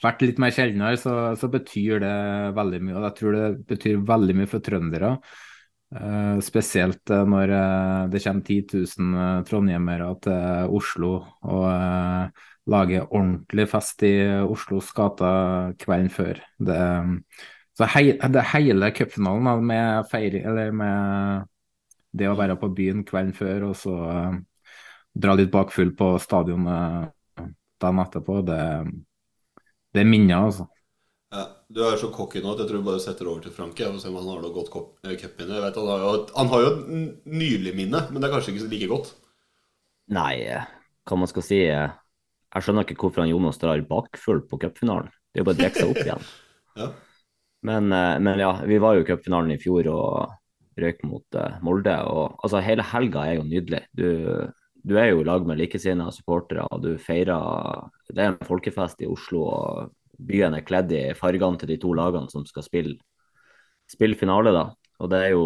[0.00, 2.16] vært litt mer sjeldnere, så, så betyr det
[2.56, 2.96] veldig mye.
[2.96, 5.16] Og jeg tror det betyr veldig mye for trøndere.
[5.90, 11.64] Eh, spesielt eh, når eh, det kommer 10 000 eh, trondhjemmere til Oslo og
[12.70, 14.12] lager ordentlig fest i
[14.44, 16.38] Oslos gater kvelden før.
[16.62, 16.78] Det,
[17.74, 21.48] så hei, det hele cupfinalen med eller med
[22.14, 23.96] det å være på byen kvelden før og så
[25.10, 27.10] dra litt bakfull på stadionet
[27.80, 28.60] dagen etterpå, det,
[29.94, 30.68] det er minner, altså.
[31.70, 33.78] Du er så cocky nå at jeg tror du bare setter over til Frank.
[33.86, 34.72] og ser om han har noe godt
[35.06, 35.60] eh, cupminne.
[35.62, 38.70] Han, har jo, han har jo et n- nylig minne, men det er kanskje ikke
[38.72, 39.12] like godt.
[40.10, 40.64] Nei, eh,
[41.06, 41.92] hva man skal si eh,
[42.50, 45.12] Jeg skjønner ikke hvorfor han Jonas drar bakfull på cupfinalen.
[45.30, 46.26] Det er jo bare å drikke seg opp igjen.
[46.80, 46.90] Ja.
[47.70, 51.94] Men, men ja, vi var jo i cupfinalen i fjor og røyk mot Molde.
[52.08, 53.82] Og altså, hele helga er jo nydelig.
[53.94, 54.06] Du,
[54.82, 59.04] du er jo i lag med likesinnede supportere, og du feirer Det er en folkefest
[59.04, 59.92] i Oslo, og
[60.26, 62.96] byen er kledd i fargene til de to lagene som skal spille,
[63.90, 64.66] spille finale, da.
[65.00, 65.44] Og det er jo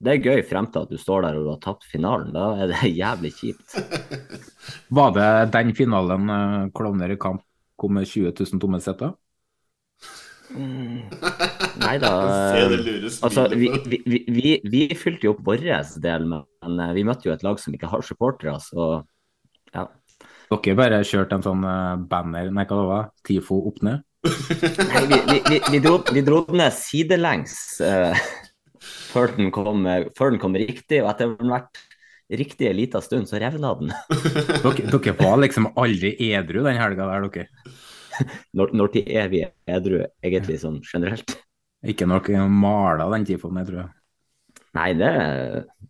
[0.00, 2.32] det er gøy frem til at du står der og du har tapt finalen.
[2.32, 3.76] Da er det jævlig kjipt.
[4.96, 7.44] Var det den finalen uh, Klovner i kamp
[7.80, 9.12] kom med 20 000 tomme seter?
[10.50, 12.10] Nei da.
[12.50, 15.64] Smilet Altså, vi, vi, vi, vi, fylte jo opp vår
[16.02, 18.90] del, men eh, vi møtte jo et lag som ikke har supportere, så
[19.74, 19.86] ja.
[20.50, 24.02] Dere bare kjørte en sånn eh, banner, nei hva det var, TIFO opp ned?
[24.20, 28.16] Nei, vi, vi, vi, dro, vi dro den ned sidelengs uh,
[28.80, 31.80] før, den kom, før den kom riktig, og etter hvert
[32.30, 33.94] riktig en liten stund, så revna den.
[34.62, 37.78] Dere, dere var liksom aldri edru den helga der, dere?
[38.52, 41.38] Når, når til er vi edru, egentlig sånn generelt?
[41.88, 43.90] Ikke dere mala den TIFO-en, jeg tror jeg.
[44.76, 45.10] Nei, det,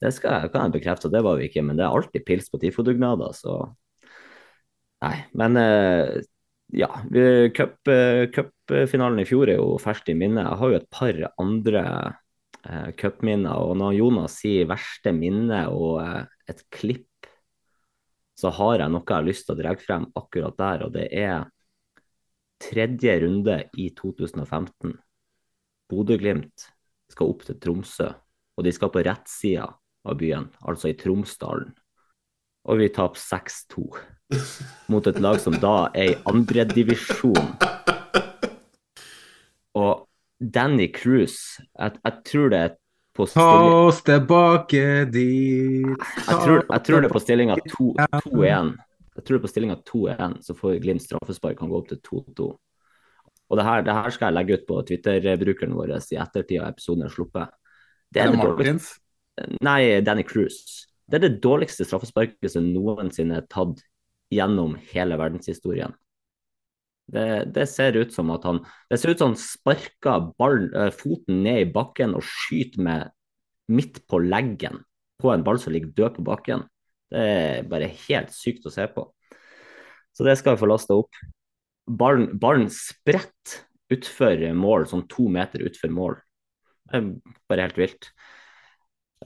[0.00, 2.62] det skal, kan jeg bekrefte, det var vi ikke, men det er alltid pils på
[2.62, 3.60] tifodugnader, så
[5.00, 6.18] Nei, men eh,
[6.72, 6.88] ja.
[7.14, 7.50] eh,
[8.30, 10.44] Cupfinalen i fjor er jo ferskt i minne.
[10.46, 11.84] Jeg har jo et par andre
[12.64, 17.06] eh, cupminner, og når Jonas sier verste minne og eh, et klipp,
[18.40, 21.08] så har jeg noe jeg har lyst til å dra frem akkurat der, og det
[21.12, 21.50] er
[22.60, 24.94] tredje runde i 2015.
[25.90, 26.70] Bodø-Glimt
[27.10, 28.08] skal opp til Tromsø,
[28.56, 29.66] og de skal på rettsida
[30.08, 31.74] av byen, altså i Tromsdalen.
[32.68, 33.84] Og vi taper 6-2
[34.90, 37.50] mot et lag som da er i andredivisjon.
[39.78, 40.06] Og
[40.40, 42.76] Danny Cruise, jeg, jeg tror det er
[43.16, 43.44] på Ta
[43.88, 48.70] oss tilbake dit jeg tror, jeg tror det er på stillinga 2-1.
[49.18, 52.00] Jeg tror det er på stillinga 2-1, så får Glimt straffespark, kan gå opp til
[52.06, 52.46] 2-2.
[53.50, 56.70] Og det her, det her skal jeg legge ut på Twitter-brukeren vår i ettertid av
[56.70, 57.50] episoden er sluppet.
[58.14, 58.88] Det Er det det Martins?
[58.94, 60.86] dårligste- Nei, Danny Cruise.
[61.10, 63.82] Det er det dårligste straffesparket som noensinne er tatt
[64.30, 65.94] gjennom hele verdenshistorien.
[67.10, 70.92] Det, det ser ut som at han Det ser ut som han sparker ball, eh,
[70.94, 73.10] foten ned i bakken og skyter med
[73.70, 74.84] midt på leggen
[75.20, 76.64] på en ball som ligger død på bakken.
[77.10, 79.04] Det er bare helt sykt å se på.
[80.14, 81.18] Så det skal vi få lasta opp.
[81.90, 86.18] Ballen, ballen spretter utfor mål, sånn to meter utfor mål.
[86.90, 87.08] Det er
[87.50, 88.10] bare helt vilt.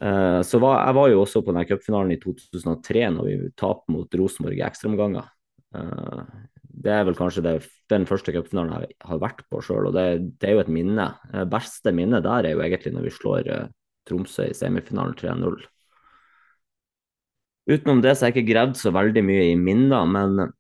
[0.01, 3.95] Eh, så var, Jeg var jo også på den cupfinalen i 2003, når vi tapte
[3.95, 5.31] mot Rosenborg i ekstraomganger.
[5.75, 6.23] Uh,
[6.85, 7.55] det er vel kanskje det,
[7.91, 11.09] den første cupfinalen jeg har vært på sjøl, og det, det, er jo et minne.
[11.33, 13.51] Det beste minnet der er jo egentlig når vi slår
[14.07, 15.65] Tromsø i semifinalen 3-0.
[17.71, 20.53] Utenom det så har jeg ikke gravd så veldig mye i minner, men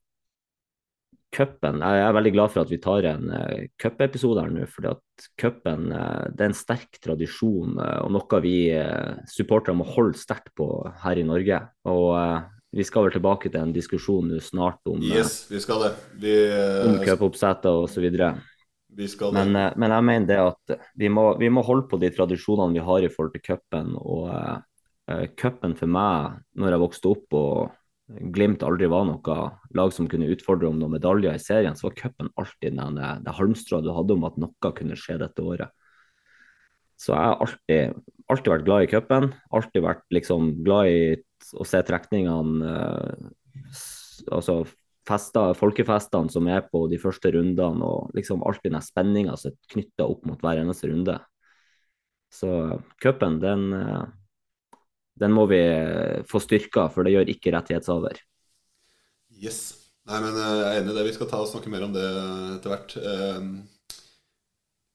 [1.34, 4.90] cupen Jeg er veldig glad for at vi tar en uh, cupepisode her nå, fordi
[4.92, 9.86] at cupen uh, det er en sterk tradisjon uh, og noe vi uh, supportere må
[9.88, 10.68] holde sterkt på
[11.04, 11.60] her i Norge.
[11.90, 12.10] Og
[12.74, 15.92] vi skal vel tilbake til en diskusjon nå snart om, yes, vi skal det.
[16.22, 16.34] Vi,
[16.88, 18.08] om cupoppsettet osv.
[18.14, 22.82] Men, men jeg mener det at vi må, vi må, holde på de tradisjonene vi
[22.82, 23.94] har i forhold til cupen.
[23.98, 27.72] Og cupen for meg, når jeg vokste opp og
[28.04, 29.36] Glimt aldri var noe
[29.72, 33.36] lag som kunne utfordre om noen medaljer i serien, så var cupen alltid den, det
[33.38, 35.72] halmstrået du hadde om at noe kunne skje dette året.
[37.00, 39.30] Så jeg har alltid, alltid vært glad i cupen.
[39.56, 41.00] Alltid vært liksom glad i
[41.58, 43.30] å se trekningene eh,
[44.32, 44.60] Altså
[45.04, 49.72] fester, folkefestene som er på de første rundene, og liksom alltid den spenninga som er
[49.74, 51.16] knytta opp mot hver eneste runde.
[52.32, 52.50] Så
[53.02, 54.04] cupen, den eh,
[55.20, 58.18] den må vi eh, få styrka, for det gjør ikke rettighetshaver.
[59.38, 59.60] Yes.
[60.08, 61.06] Nei, men eh, jeg er enig i det.
[61.08, 62.04] Vi skal ta og snakke mer om det
[62.56, 62.96] etter hvert.
[63.00, 63.52] Ehm,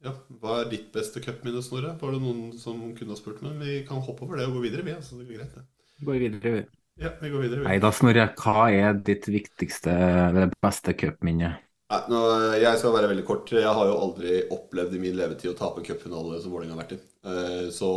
[0.06, 1.96] ja, Hva er ditt beste cupminne, Snorre?
[2.00, 3.56] Var det noen som kunne ha spurt meg?
[3.64, 4.98] Vi kan hoppe over det og gå videre, vi.
[5.00, 5.66] Altså, det går greit, det.
[6.08, 6.68] Går videre, vi.
[7.00, 7.64] Ja, vi går videre.
[7.64, 7.70] Vi.
[7.72, 8.28] Nei da, Snorre.
[8.40, 9.96] Hva er ditt viktigste,
[10.28, 11.56] eller beste cupminne?
[11.90, 12.22] Nei, nå,
[12.62, 13.56] Jeg skal være veldig kort.
[13.56, 16.84] Jeg har jo aldri opplevd i min levetid å tape en cupfinale som Vålerenga har
[16.84, 17.02] vært i.
[17.34, 17.90] Eh, så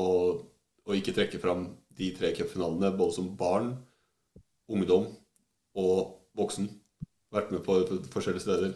[0.83, 3.75] å ikke trekke fram de tre cupfinalene både som barn,
[4.73, 5.09] ungdom
[5.79, 6.69] og voksen.
[7.33, 7.79] Vært med på
[8.13, 8.73] forskjellige steder.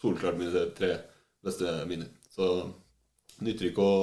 [0.00, 0.94] Solklart mine tre
[1.44, 2.10] beste minner.
[2.32, 2.48] Så
[3.44, 3.96] nytter ikke å,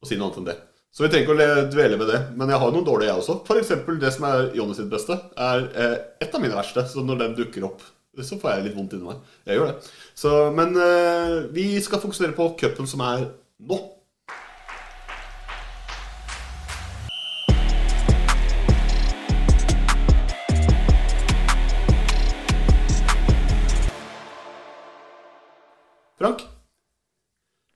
[0.00, 0.58] å, si noe annet enn det.
[0.90, 2.20] Så vi trenger ikke å dvele ved det.
[2.38, 3.38] Men jeg har noen dårlige, jeg også.
[3.46, 3.72] F.eks.
[4.02, 6.84] det som er Jonny sitt beste, er eh, et av mine verste.
[6.90, 7.84] Så når den dukker opp,
[8.18, 9.22] så får jeg litt vondt inni meg.
[9.46, 9.92] Jeg gjør det.
[10.18, 13.28] Så, men eh, vi skal fokusere på cupen som er
[13.70, 13.78] nå.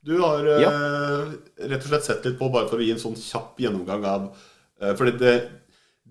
[0.05, 0.69] Du har ja.
[0.71, 1.33] uh,
[1.65, 4.27] rett og slett sett litt på, bare for å gi en sånn kjapp gjennomgang av
[4.35, 5.35] uh, fordi det,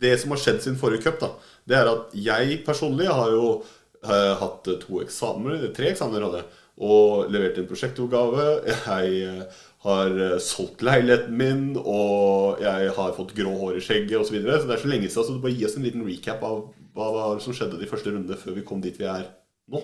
[0.02, 1.30] det, som har skjedd siden forrige cup, da,
[1.70, 6.44] det er at jeg personlig har jo uh, hatt to eksamener, tre eksamener hadde
[6.84, 8.46] og levert en prosjektoppgave.
[8.66, 9.44] Jeg
[9.84, 14.32] har solgt leiligheten min, og jeg har fått grå hår i skjegget osv.
[14.32, 14.56] Så, videre.
[14.58, 16.64] så det er så lenge siden, så du bare gi oss en liten recap av
[16.98, 19.28] hva som skjedde de første rundene før vi kom dit vi er
[19.70, 19.84] nå.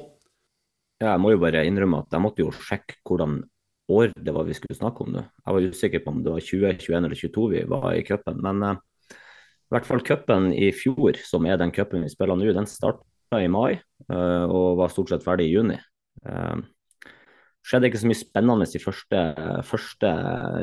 [0.98, 3.44] Ja, jeg må jo bare innrømme at jeg måtte jo sjekke hvordan
[3.90, 5.24] år det var vi skulle snakke om nå.
[5.46, 8.42] Jeg var usikker på om det var 20, 21 eller 22 vi var i cupen.
[8.46, 8.82] Men uh,
[9.14, 13.40] i hvert fall cupen i fjor, som er den cupen vi spiller nå, den starta
[13.42, 13.80] i mai
[14.12, 15.80] uh, og var stort sett ferdig i juni.
[16.26, 16.62] Uh,
[17.66, 19.24] skjedde ikke så mye spennende i første,
[19.68, 20.14] første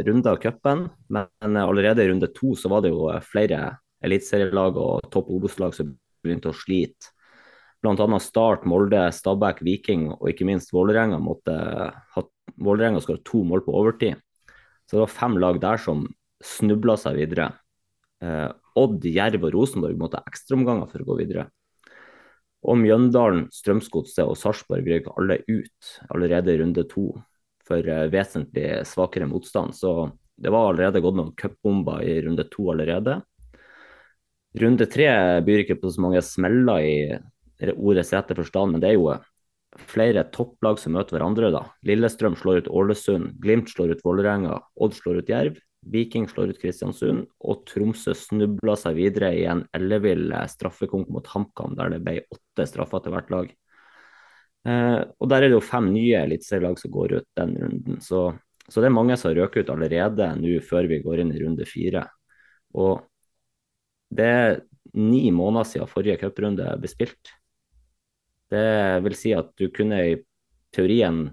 [0.06, 5.10] runde av cupen, men allerede i runde to så var det jo flere eliteserielag og
[5.12, 5.92] topp Obos-lag som
[6.24, 7.12] begynte å slite
[7.94, 8.18] bl.a.
[8.18, 11.54] Start, Molde, Stabæk, Viking og ikke minst Vålerenga måtte
[12.14, 12.24] ha
[12.56, 14.16] Vålerenga skåra to mål på overtid.
[14.86, 16.06] Så det var fem lag der som
[16.44, 17.50] snubla seg videre.
[18.22, 21.46] Eh, Odd, Jerv og Rosenborg måtte ha ekstraomganger for å gå videre.
[22.66, 27.08] Og Mjøndalen, Strømsgodset og Sarpsborg røyk alle ut allerede i runde to
[27.66, 29.76] for eh, vesentlig svakere motstand.
[29.76, 33.20] Så det var allerede gått noen cupbomber i runde to allerede.
[34.56, 35.08] Runde tre
[35.44, 39.10] byr ikke på så mange smeller i ordets rette forstand, men det er jo
[39.90, 41.50] flere topplag som møter hverandre.
[41.54, 41.62] da.
[41.86, 46.60] Lillestrøm slår ut Ålesund, Glimt slår ut Vålerenga, Odd slår ut Jerv, Viking slår ut
[46.60, 52.18] Kristiansund, og Tromsø snubla seg videre i en ellevill straffekonk mot HamKam, der det ble
[52.24, 53.52] åtte straffer til hvert lag.
[54.66, 58.00] Eh, og Der er det jo fem nye eliteserielag som går ut den runden.
[58.02, 58.28] Så,
[58.66, 61.42] så det er mange som har røket ut allerede nå før vi går inn i
[61.44, 62.06] runde fire.
[62.74, 63.06] Og
[64.10, 64.60] det er
[64.96, 67.36] ni måneder siden forrige cuprunde ble spilt.
[68.52, 70.16] Det vil si at du kunne i
[70.76, 71.24] teorien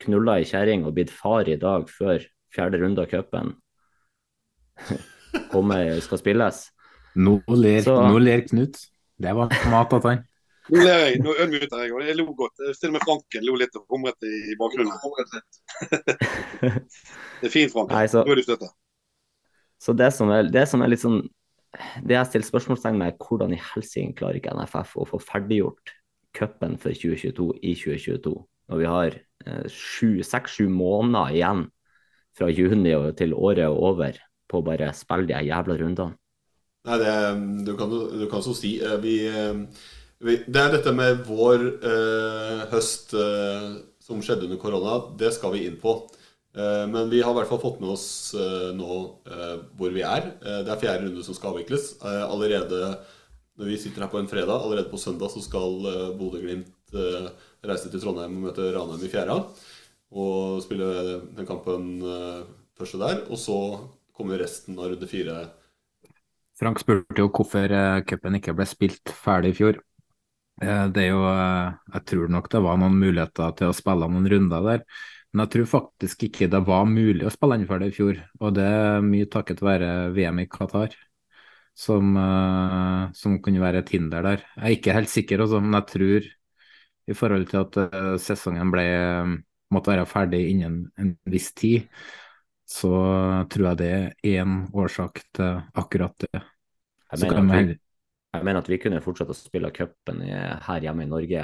[0.00, 2.22] knulla ei kjerring og blitt far i dag før
[2.54, 3.52] fjerde runde av cupen
[6.06, 6.64] skal spilles.
[7.20, 8.78] Nå ler, Så, nå ler Knut.
[9.20, 10.22] Det var mat av han.
[10.70, 12.60] Nå ler jeg, nå undmuter jeg, og jeg lo godt.
[12.78, 14.94] Til og med Franken lo litt og humret i bakgrunnen.
[17.40, 17.96] Det er fint, Franken.
[17.96, 18.70] Nei, så- Nå er du støtta.
[19.80, 21.22] Så det som er, det som er litt sånn
[22.04, 25.92] Det jeg stiller spørsmålstegn med, er hvordan i helsike klarer ikke NFF å få ferdiggjort
[26.36, 28.34] cupen for 2022 i 2022,
[28.70, 31.66] når vi har eh, sju- seks-sju måneder igjen
[32.38, 34.18] fra juni til året er over
[34.50, 36.16] på å bare spille de jævla rundene.
[36.88, 37.14] Nei, det,
[37.66, 39.58] du, kan, du kan så si eh, vi, eh,
[40.24, 43.66] vi, Det er dette med vår eh, høst eh,
[44.00, 44.96] som skjedde under korona.
[45.20, 45.98] Det skal vi inn på.
[46.56, 48.06] Eh, men vi har i hvert fall fått med oss
[48.74, 49.00] nå
[49.76, 50.32] hvor vi er.
[50.40, 51.92] Det er fjerde runde som skal avvikles.
[52.02, 52.94] Allerede
[53.60, 57.26] når vi sitter her på en fredag, allerede på søndag så skal eh, Bodø-Glimt eh,
[57.68, 59.36] reise til Trondheim og møte Ranheim i fjerde.
[60.16, 60.86] Og spille
[61.36, 62.38] den kampen eh,
[62.80, 63.20] første der.
[63.28, 63.58] Og så
[64.16, 65.42] kommer resten av runde fire
[66.60, 67.72] Frank spurte jo hvorfor
[68.04, 69.78] cupen ikke ble spilt ferdig i fjor.
[70.60, 74.66] Det er jo, Jeg tror nok det var noen muligheter til å spille noen runder
[74.66, 74.82] der,
[75.32, 78.20] men jeg tror faktisk ikke det var mulig å spille den ferdig i fjor.
[78.44, 80.92] Og det er mye takket være VM i Qatar,
[81.80, 84.42] som, uh, som kunne være et hinder der.
[84.56, 86.26] Jeg er ikke helt sikker, også, men jeg tror
[87.10, 88.84] i forhold til at uh, sesongen ble,
[89.72, 91.88] måtte være ferdig innen en viss tid,
[92.70, 92.90] så
[93.50, 96.30] tror jeg det er én årsak til akkurat det.
[97.10, 97.80] Jeg Så mener, vi heller-
[98.34, 101.42] jeg mener at vi kunne fortsatt å spille cupen her hjemme i Norge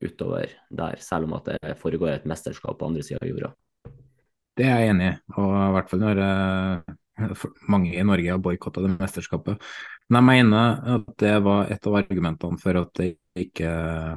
[0.00, 3.50] utover der, selv om at det foregår et mesterskap på andre sida av jorda.
[4.56, 6.96] Det er jeg enig i, og i hvert fall når eh, for-
[7.70, 9.62] mange i Norge har boikotta det mesterskapet.
[10.08, 13.14] Men jeg mener at det var et av argumentene for at det
[13.46, 13.70] ikke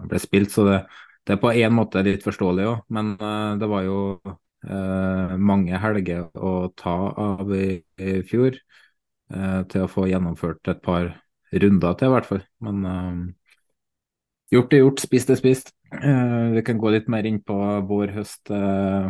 [0.10, 0.52] ble spilt.
[0.54, 0.80] Så det,
[1.28, 5.82] det er på en måte litt forståelig òg, men eh, det var jo eh, mange
[5.84, 11.12] helger å ta av i, i fjor eh, til å få gjennomført et par
[11.54, 12.44] runder til, i hvert fall.
[12.66, 13.22] Men eh,
[14.56, 15.74] gjort er gjort, spist er spist.
[15.94, 17.58] Eh, vi kan gå litt mer inn på
[17.90, 19.10] vår høst eh,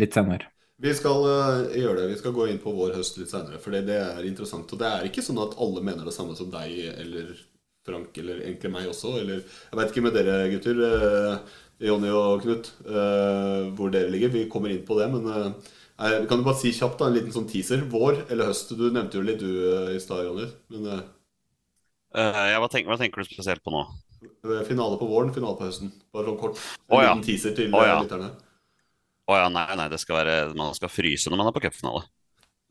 [0.00, 0.50] litt senere.
[0.76, 2.08] Vi skal uh, gjøre det.
[2.10, 4.72] Vi skal gå inn på vår høst litt senere, for det er interessant.
[4.72, 7.30] Og det er ikke sånn at alle mener det samme som deg eller
[7.86, 9.14] Frank, eller egentlig meg også.
[9.22, 14.34] Eller jeg veit ikke med dere gutter, uh, Jonny og Knut, uh, hvor dere ligger.
[14.36, 15.56] Vi kommer inn på det, men
[15.96, 17.86] kan du bare si kjapt da, en liten sånn teaser?
[17.88, 18.74] Vår eller høst?
[18.76, 19.48] Du nevnte jo litt du
[19.94, 20.50] i stad, Jonny.
[20.74, 23.86] Men ja, hva, tenker, hva tenker du spesielt på nå?
[24.68, 25.92] finale på våren, finale på høsten.
[26.12, 26.60] Bare sånn kort.
[26.88, 27.14] En oh, ja.
[27.14, 27.96] liten teaser til oh, ja.
[28.02, 28.28] lytterne.
[29.26, 32.04] Å ja, nei, nei, det skal være, man skal fryse når man er på cupfinale.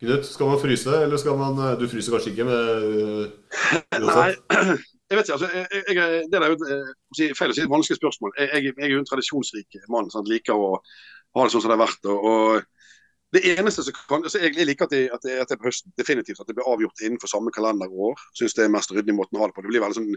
[0.03, 4.29] Knut, skal man fryse, eller skal man eh, Du fryser kanskje ikke med eh, Nei,
[5.09, 5.37] jeg vet ikke.
[5.37, 8.33] altså, jeg, jeg, Det er jo eh, si- feil å si et vanskelig spørsmål.
[8.41, 10.09] Jeg, jeg, jeg er jo en tradisjonsrik mann.
[10.11, 10.27] Sant?
[10.31, 12.09] Liker å ha det sånn som det har vært.
[12.11, 15.51] Og, og det eneste som kan, altså Jeg jeg liker at det, at det, at
[15.51, 15.95] det er på høsten.
[15.99, 18.19] Definitivt at det blir avgjort innenfor samme kalenderår.
[18.39, 19.63] Syns det er mest ryddig måten å ha det på.
[19.63, 20.11] Det blir veldig sånn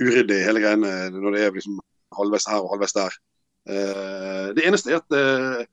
[0.00, 1.76] uryddig hele greiene når det er liksom
[2.16, 3.20] halvveis her og halvveis der.
[3.70, 5.66] Eh, det eneste er at eh,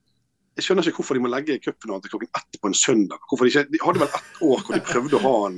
[0.58, 3.22] jeg skjønner ikke hvorfor de må legge cupfinalen til klokken ett på en søndag.
[3.30, 5.58] Hvorfor De ikke, de hadde vel ett år hvor de prøvde å ha den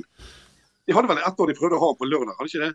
[0.88, 2.72] De hadde vel ett år de prøvde å ha den på lørdag, hadde ikke det?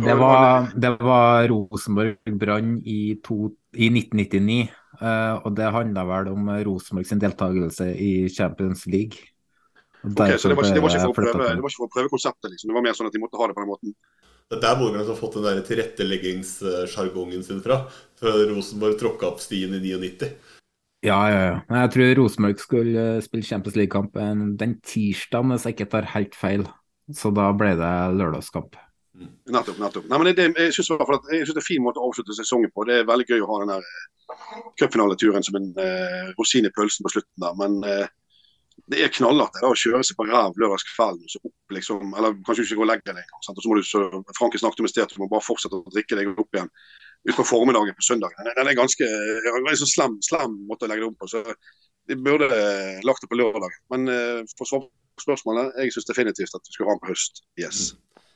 [0.00, 4.56] Det var, det var Rosenborg-Brann i, i 1999,
[4.96, 9.20] eh, og det handla vel om Rosenborg sin deltakelse i Champions League.
[10.04, 11.82] Okay, Ok, så det var, ikke, det, var ikke for å prøve, det var ikke
[11.82, 12.70] for å prøve konseptet, liksom.
[12.70, 13.94] Det var mer sånn at de måtte ha det på den måten.
[14.50, 17.84] Det er der Bodø-Glimt har fått den der tilretteleggingssjargongen sin fra.
[18.20, 20.30] Fra Rosenborg tråkka opp stien i 99.
[21.04, 21.56] Ja, ja, ja.
[21.82, 26.10] Jeg tror Rosenborg skulle eh, spille Champions League-kamp eh, den tirsdagen, hvis jeg ikke tar
[26.14, 26.66] helt feil.
[27.12, 28.78] Så da ble det lørdagskamp.
[29.14, 29.78] Nettopp.
[29.78, 30.06] nettopp.
[30.10, 32.86] Nei, men det, jeg syns det er en fin måte å avslutte sesongen på.
[32.88, 33.98] Det er veldig gøy å ha den eh,
[34.80, 37.58] cupfinaleturen som en eh, rosin i pølsen på slutten der.
[37.60, 38.08] Men eh,
[38.90, 42.66] det er knallhardt å kjøre seg på ræv lørdagskvelden og så opp liksom, eller kanskje
[42.66, 43.40] ikke gå og legge deg engang.
[43.40, 44.02] Og så må du, så
[44.36, 46.70] Franke snakket om i sted, du må bare fortsette å drikke deg opp igjen
[47.24, 48.50] utpå formiddagen på søndagen.
[48.50, 51.30] Den, er ganske en så slem, slem måte å legge det om på.
[51.30, 51.40] så
[52.08, 52.50] De burde
[53.06, 53.78] lagt det på lørdag.
[53.94, 57.04] Men eh, for å svare på spørsmålet, jeg syns definitivt at vi skulle ha den
[57.06, 57.44] på høst.
[57.60, 57.86] Yes.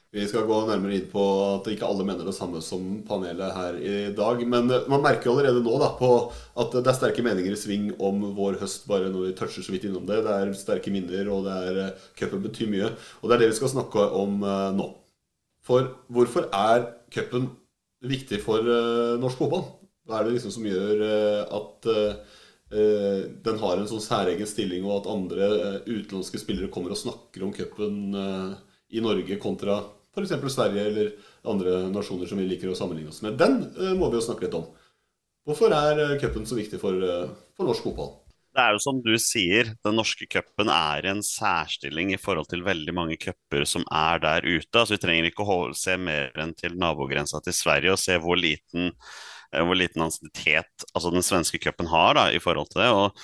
[0.08, 3.74] Vi skal gå nærmere inn på at ikke alle mener det samme som panelet her
[3.76, 4.40] i dag.
[4.48, 6.12] Men eh, man merker allerede nå da, på
[6.56, 9.74] at det er sterke meninger i sving om vår høst, bare når vi toucher så
[9.74, 10.22] vidt innom det.
[10.24, 12.88] Det er sterke minner, og det er eh, cupen betyr mye.
[13.20, 14.86] Og det er det vi skal snakke om eh, nå.
[15.68, 17.50] For hvorfor er cupen
[18.08, 18.64] viktig for
[19.20, 19.66] norsk fotball?
[20.08, 21.02] Hva er det liksom som gjør
[21.52, 21.88] at
[23.44, 25.48] den har en sånn særegen stilling, og at andre
[25.84, 28.14] utenlandske spillere kommer og snakker om cupen
[28.88, 29.82] i Norge kontra
[30.26, 30.54] f.eks.
[30.54, 31.10] Sverige eller
[31.48, 33.38] andre nasjoner som vi liker å sammenligne oss med.
[33.40, 34.66] Den eh, må vi jo snakke litt om.
[35.48, 38.16] Hvorfor er eh, cupen så viktig for, eh, for norsk fotball?
[38.56, 42.64] Det er jo som du sier, den norske cupen er en særstilling i forhold til
[42.66, 44.72] veldig mange cuper som er der ute.
[44.72, 48.40] Altså, vi trenger ikke å se mer enn til nabogrensa til Sverige og se hvor
[48.40, 48.90] liten,
[49.52, 52.90] hvor liten ansiennitet altså den svenske cupen har da, i forhold til det.
[52.96, 53.22] Og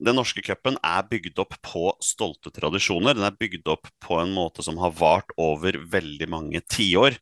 [0.00, 3.16] den norske cupen er bygd opp på stolte tradisjoner.
[3.16, 7.18] Den er bygd opp på en måte som har vart over veldig mange tiår.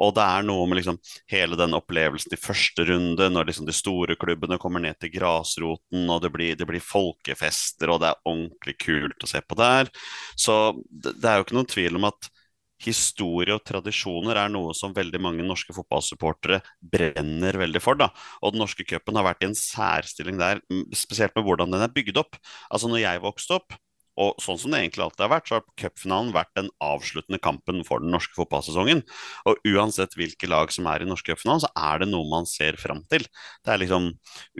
[0.00, 1.00] Og det er noe med liksom
[1.32, 6.06] hele den opplevelsen i første runde, når liksom de store klubbene kommer ned til grasroten,
[6.06, 9.90] og det blir, det blir folkefester, og det er ordentlig kult å se på der.
[10.38, 12.30] Så det, det er jo ikke noen tvil om at
[12.84, 18.00] historie og tradisjoner er noe som veldig mange norske fotballsupportere brenner veldig for.
[18.00, 18.10] da.
[18.40, 20.62] Og den norske cupen har vært i en særstilling der,
[20.96, 22.40] spesielt med hvordan den er bygd opp.
[22.70, 23.78] Altså når jeg vokste opp,
[24.20, 27.80] og sånn som det egentlig alltid har vært, så har cupfinalen vært den avsluttende kampen
[27.86, 29.02] for den norske fotballsesongen.
[29.48, 32.76] Og uansett hvilke lag som er i norske cupfinalen, så er det noe man ser
[32.80, 33.24] fram til.
[33.64, 34.10] Det er liksom,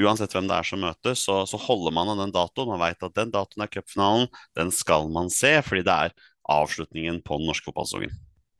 [0.00, 2.72] Uansett hvem det er som møtes, så, så holder man av den datoen.
[2.72, 6.14] Man veit at den datoen er cupfinalen, den skal man se, fordi det er
[6.50, 8.12] avslutningen på den norske fotballsesongen.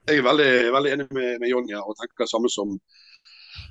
[0.09, 2.72] Jeg er veldig, veldig enig med, med Jonny og tenker det samme som,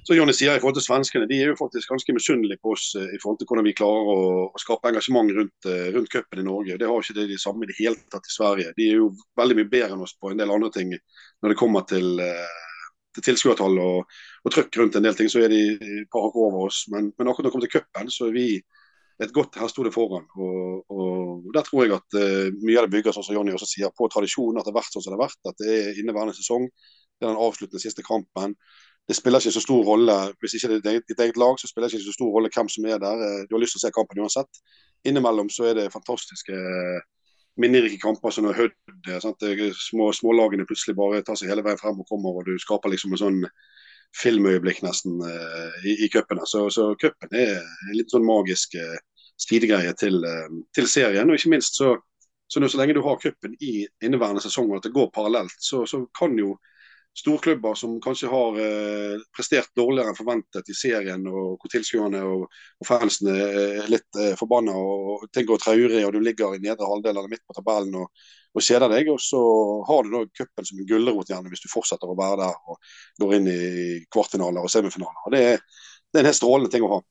[0.08, 1.28] så Jonny sier i forhold til svenskene.
[1.30, 4.12] De er jo faktisk ganske misunnelige på oss eh, i forhold til hvordan vi klarer
[4.14, 4.22] å,
[4.54, 6.78] å skape engasjement rundt, uh, rundt cupen i Norge.
[6.80, 8.74] Det har ikke det de samme i det hele tatt i Sverige.
[8.78, 11.60] De er jo veldig mye bedre enn oss på en del andre ting når det
[11.60, 15.32] kommer til, uh, til tilskuertall og, og trøkk rundt en del ting.
[15.32, 16.86] Så er de et par hakk over oss.
[16.94, 18.50] Men, men akkurat når det kommer til cupen, så er vi
[19.20, 20.28] et godt her sto det foran.
[20.40, 23.68] Og, og Der tror jeg at uh, mye av det bygger sånn som Jonny også
[23.68, 24.60] sier, på tradisjonen.
[24.60, 25.42] At det har vært sånn som det har vært.
[25.50, 26.70] At det er inneværende sesong.
[27.20, 28.56] Det er den avsluttende siste kampen.
[29.10, 31.90] Det spiller ikke så stor rolle hvis ikke det er ditt eget lag, så spiller
[31.90, 33.24] det ikke så stor rolle hvem som er der.
[33.26, 34.62] Eh, du har lyst til å se kampen uansett.
[35.10, 37.00] Innimellom så er det fantastiske uh,
[37.60, 38.78] minnerike kamper som Hødd.
[39.80, 43.16] Små, smålagene plutselig bare tar seg hele veien frem og kommer, og du skaper liksom
[43.16, 43.42] en sånn
[44.20, 45.20] filmøyeblikk nesten
[45.86, 46.46] i, i cupene.
[46.50, 49.00] Så, så cupen er en litt sånn magisk uh,
[49.40, 51.30] sidegreie til, uh, til, serien.
[51.30, 51.96] Og ikke minst så,
[52.48, 55.86] så, så lenge du har cupen i inneværende sesong og at det går parallelt, så,
[55.90, 56.56] så kan jo
[57.18, 62.46] storklubber som kanskje har eh, prestert dårligere enn forventet i serien, og hvor tilskuerne og,
[62.80, 66.88] og, fansene er litt eh, forbanna og ting går traurig, og du ligger i nedre
[66.88, 69.12] halvdel eller midt på tabellen og, og kjeder deg.
[69.14, 69.42] Og så
[69.90, 72.92] har du da cupen som en gulrot gjerne hvis du fortsetter å være der og
[73.24, 73.62] går inn i
[74.14, 75.24] kvartfinaler og semifinaler.
[75.26, 75.46] Og det,
[76.10, 77.04] det er en helt strålende ting å ha.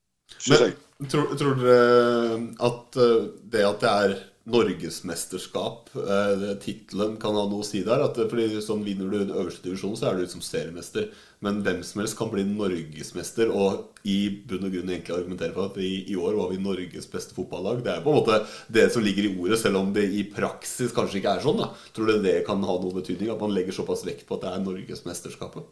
[0.49, 0.75] Men,
[1.11, 4.19] tror, tror dere at eh, det at det er
[4.49, 8.01] norgesmesterskap, eh, tittelen kan ha noe å si der?
[8.07, 11.11] At, fordi sånn Vinner du den øverste divisjonen, så er du liksom seriemester.
[11.45, 14.19] Men hvem som helst kan bli norgesmester, og i
[14.49, 17.83] bunn og grunn egentlig argumentere for at i, i år var vi Norges beste fotballag.
[17.85, 18.41] Det er på en måte
[18.73, 21.61] det som ligger i ordet, selv om det i praksis kanskje ikke er sånn.
[21.61, 21.71] da.
[21.95, 23.31] Tror du det kan ha noe betydning?
[23.35, 25.69] At man legger såpass vekt på at det er Norgesmesterskapet?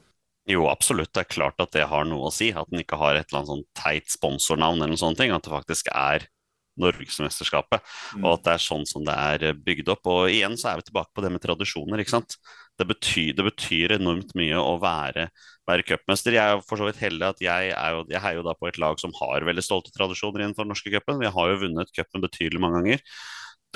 [0.46, 1.10] Jo, absolutt.
[1.14, 2.52] Det er klart at det har noe å si.
[2.54, 5.34] At den ikke har et eller annet sånn teit sponsornavn eller noen sånne ting.
[5.34, 6.28] At det faktisk er
[6.76, 7.80] Norgesmesterskapet,
[8.18, 8.24] mm.
[8.24, 10.10] og at det er sånn som det er eh, bygd opp.
[10.12, 12.02] Og igjen så er vi tilbake på det med tradisjoner.
[12.02, 12.36] ikke sant?
[12.76, 15.30] Det betyr, det betyr enormt mye å være,
[15.68, 16.36] være cupmester.
[16.36, 18.68] Jeg er for så vidt heldig at jeg, er jo, jeg heier jo da på
[18.68, 21.22] et lag som har veldig stolte tradisjoner innenfor den norske cupen.
[21.22, 23.04] Vi har jo vunnet cupen betydelig mange ganger.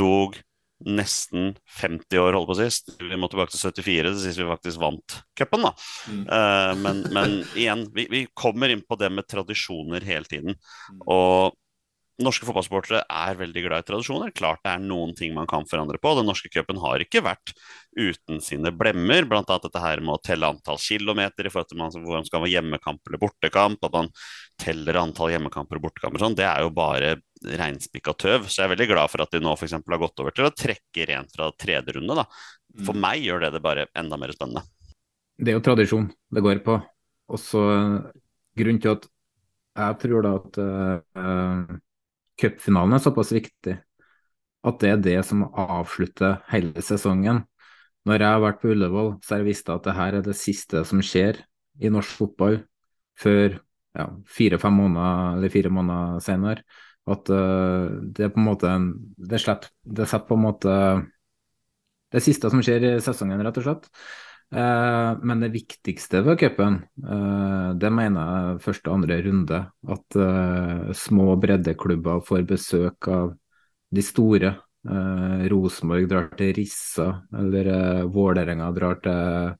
[0.00, 0.36] Dog
[0.86, 2.92] nesten 50 år, holdt på sist.
[3.00, 5.72] Vi må tilbake til 74 til sist vi faktisk vant cupen, da.
[6.08, 6.22] Mm.
[6.26, 10.56] Uh, men, men, igjen, vi, vi, kommer inn på det med tradisjoner hele tiden.
[10.56, 11.02] Mm.
[11.04, 11.58] Og
[12.24, 14.32] norske fotballsportere er veldig glad i tradisjoner.
[14.36, 16.12] Klart det er noen ting man kan forandre på.
[16.18, 17.52] Den norske cupen har ikke vært
[17.96, 19.26] uten sine blemmer.
[19.28, 19.42] Bl.a.
[19.48, 22.52] dette her med å telle antall kilometer i forhold til man, hvor man skal ha
[22.52, 23.84] hjemmekamp eller bortekamp.
[23.88, 24.10] At man
[24.60, 26.24] teller antall hjemmekamper og bortekamper.
[26.24, 26.38] Sånn.
[26.38, 27.16] Det er jo bare
[27.60, 28.48] reinspikka tøv.
[28.48, 29.76] Så jeg er veldig glad for at de nå f.eks.
[29.78, 32.20] har gått over til å trekke rent fra tredje runde.
[32.22, 32.26] Da.
[32.84, 33.04] For mm.
[33.06, 34.66] meg gjør det det bare enda mer spennende.
[35.40, 36.76] Det er jo tradisjon det går på.
[37.32, 37.62] Også
[38.58, 39.08] grunnen til at
[39.80, 41.78] jeg tror da at uh,
[42.40, 43.76] cupfinalen er såpass viktig
[44.66, 47.44] at det er det som avslutter hele sesongen.
[48.08, 50.36] Når jeg har vært på Ullevål, så har jeg visst at det her er det
[50.36, 51.40] siste som skjer
[51.80, 52.60] i norsk fotball
[53.20, 53.58] før
[53.96, 56.64] ja, fire-fem måneder eller fire måneder senere.
[57.10, 58.72] At uh, det er på en måte
[59.16, 60.74] det, setter på en måte
[62.10, 63.88] det siste som skjer i sesongen, rett og slett.
[64.50, 69.60] Eh, men det viktigste ved cupen, eh, det mener jeg første og andre runde.
[69.94, 73.36] At eh, små breddeklubber får besøk av
[73.90, 74.56] de store.
[74.80, 79.50] Rosenborg drar til Rissa, eller Vålerenga drar til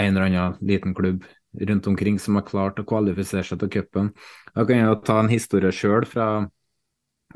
[0.00, 1.26] en eller annen liten klubb
[1.68, 4.08] rundt omkring som har klart å kvalifisere seg til cupen.
[4.54, 6.30] Da kan jeg ta en historie sjøl fra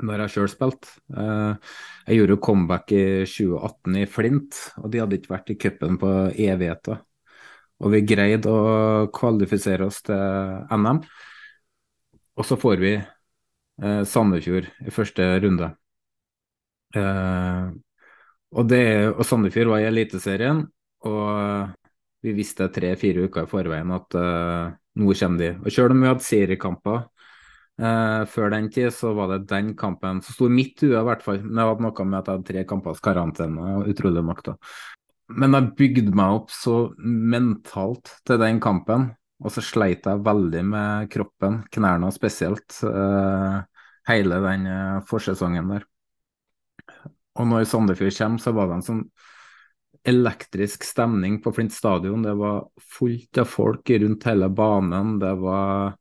[0.03, 0.91] når jeg sjøl spilte.
[1.15, 1.75] Eh,
[2.09, 5.99] jeg gjorde jo comeback i 2018 i Flint, og de hadde ikke vært i cupen
[6.01, 6.99] på evigheter.
[7.83, 10.19] Og vi greide å kvalifisere oss til
[10.75, 11.01] NM.
[12.35, 15.71] Og så får vi eh, Sandefjord i første runde.
[16.95, 17.65] Eh,
[18.55, 18.83] og, det,
[19.13, 20.63] og Sandefjord var i Eliteserien,
[21.05, 21.73] og
[22.25, 24.15] vi visste tre-fire uker i forveien at
[24.95, 25.49] nå kommer de.
[25.61, 27.03] Og Selv om vi hadde seriekamper
[27.81, 31.05] uh, før den tid, så var det den kampen som sto i mitt hue, i
[31.09, 31.41] hvert fall.
[31.43, 34.55] Men det hadde noe med at jeg hadde tre kampers karantene, utrolig nok, da.
[35.35, 39.09] Men jeg bygde meg opp så mentalt til den kampen,
[39.41, 43.61] og så sleit jeg veldig med kroppen, knærne spesielt, uh,
[44.09, 44.67] hele den
[45.09, 45.87] forsesongen der.
[47.35, 49.05] Og når Sandefjord kommer, så var det en sånn
[50.05, 52.23] elektrisk stemning på Flint stadion.
[52.23, 52.67] Det var
[52.97, 55.15] fullt av folk rundt hele banen.
[55.19, 55.95] Det var,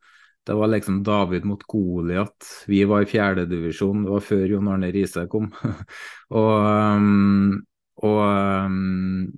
[0.47, 2.65] det var liksom David mot Goliat.
[2.67, 5.49] Vi var i fjerdedivisjon, det var før Jon Arne Riise kom.
[6.39, 7.63] og, um,
[8.05, 8.21] og
[8.69, 9.31] um,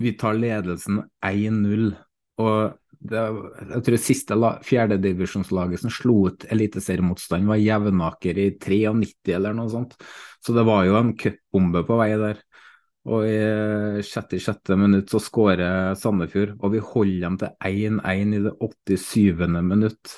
[0.00, 1.90] vi tar ledelsen 1-0.
[2.40, 3.24] Og det,
[3.74, 9.96] jeg tror siste fjerdedivisjonslaget som slo ut eliteseriemotstand, var Jevnaker i 93 eller noe sånt.
[10.40, 12.40] Så det var jo en cupbombe på vei der.
[13.08, 14.74] Og i 66.
[14.76, 19.46] minutt så skårer Sandefjord, og vi holder dem til 1-1 i det 87.
[19.64, 20.16] minutt.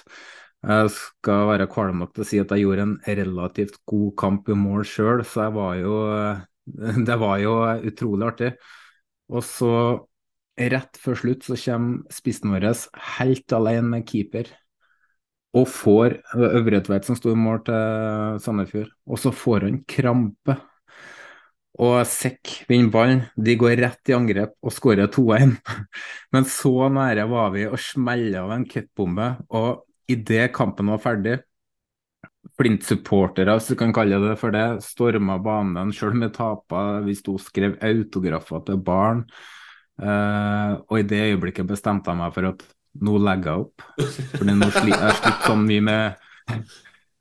[0.63, 4.51] Jeg skal være kvalm nok til å si at jeg gjorde en relativt god kamp
[4.51, 5.99] i mål sjøl, så var jo
[7.09, 7.55] Det var jo
[7.91, 8.51] utrolig artig.
[9.33, 9.71] Og så,
[10.59, 12.69] rett før slutt, så kommer spissen vår
[13.19, 14.51] helt alene med keeper.
[15.59, 20.57] Og får Øvretveit, som sto i mål til Sandefjord, og så får han krampe
[21.81, 23.23] og Sekk vinner ballen.
[23.37, 25.55] De går rett i angrep og skårer 2-1.
[26.35, 29.31] Men så nære var vi å smelle av en cutbombe.
[29.49, 31.39] og idet kampen var ferdig
[32.59, 37.01] Flint-supportere, hvis du kan kalle det for det, storma banen sjøl med tapa.
[37.07, 39.23] Vi sto og skrev autografer til barn.
[40.03, 42.65] Uh, og i det øyeblikket bestemte jeg meg for at
[43.07, 43.87] nå legger jeg opp.
[44.35, 46.53] Fordi nå sli, jeg slitt så mye med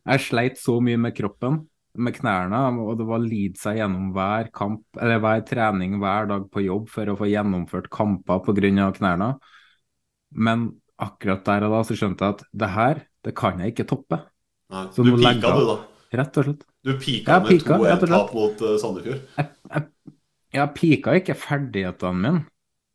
[0.10, 1.60] Jeg sleit så mye med kroppen
[2.00, 6.46] med knærne, og det var lide seg gjennom hver kamp, eller hver trening hver dag
[6.52, 8.92] på jobb for å få gjennomført kamper pga.
[8.96, 9.32] knærne.
[10.32, 10.70] Men
[11.02, 14.22] akkurat der og da så skjønte jeg at det her, det kan jeg ikke toppe.
[14.72, 15.78] Nei, du pika du, da?
[16.22, 16.64] Rett og slett.
[16.82, 19.26] Du pika med 2-1-tap mot uh, Sandefjord?
[19.36, 20.16] Jeg, jeg,
[20.56, 22.46] jeg pika ikke ferdighetene mine.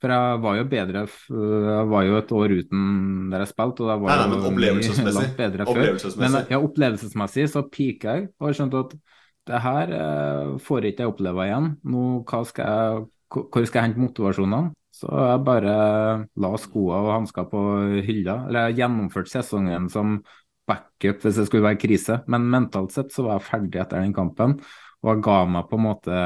[0.03, 2.81] For jeg var jo bedre Jeg var jo et år uten
[3.33, 5.15] der jeg spilte, og jeg var nei, opplevelsesmessig.
[5.17, 6.17] langt bedre før.
[6.21, 8.97] Men ja, opplevelsesmessig så pika jeg og har skjønt at
[9.47, 11.69] det her eh, får ikke jeg oppleve igjen.
[11.87, 12.03] Nå,
[12.49, 14.75] skal jeg, hvor skal jeg hente motivasjonene?
[14.97, 15.77] Så jeg bare
[16.41, 17.63] la skoene og hansker på
[18.05, 18.41] hylla.
[18.49, 20.19] Eller jeg gjennomførte sesongen som
[20.67, 24.17] backup hvis det skulle være krise, men mentalt sett så var jeg ferdig etter den
[24.17, 24.57] kampen.
[25.05, 26.21] Og jeg ga meg på en måte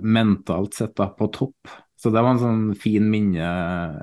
[0.00, 1.72] mentalt sett da på topp.
[1.98, 3.48] Så det var en sånn fin minne,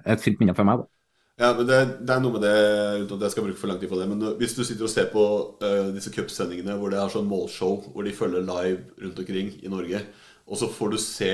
[0.04, 0.84] et fint minne for meg.
[0.84, 0.91] da.
[1.36, 1.78] Ja, men det,
[2.08, 2.56] det, er noe med det,
[3.02, 4.08] uten at jeg skal bruke for lang tid på det.
[4.08, 5.24] Men hvis du sitter og ser på
[5.60, 9.72] uh, disse cupsendingene hvor det er sånn målshow, hvor de følger live rundt omkring i
[9.72, 10.00] Norge,
[10.48, 11.34] og så får du se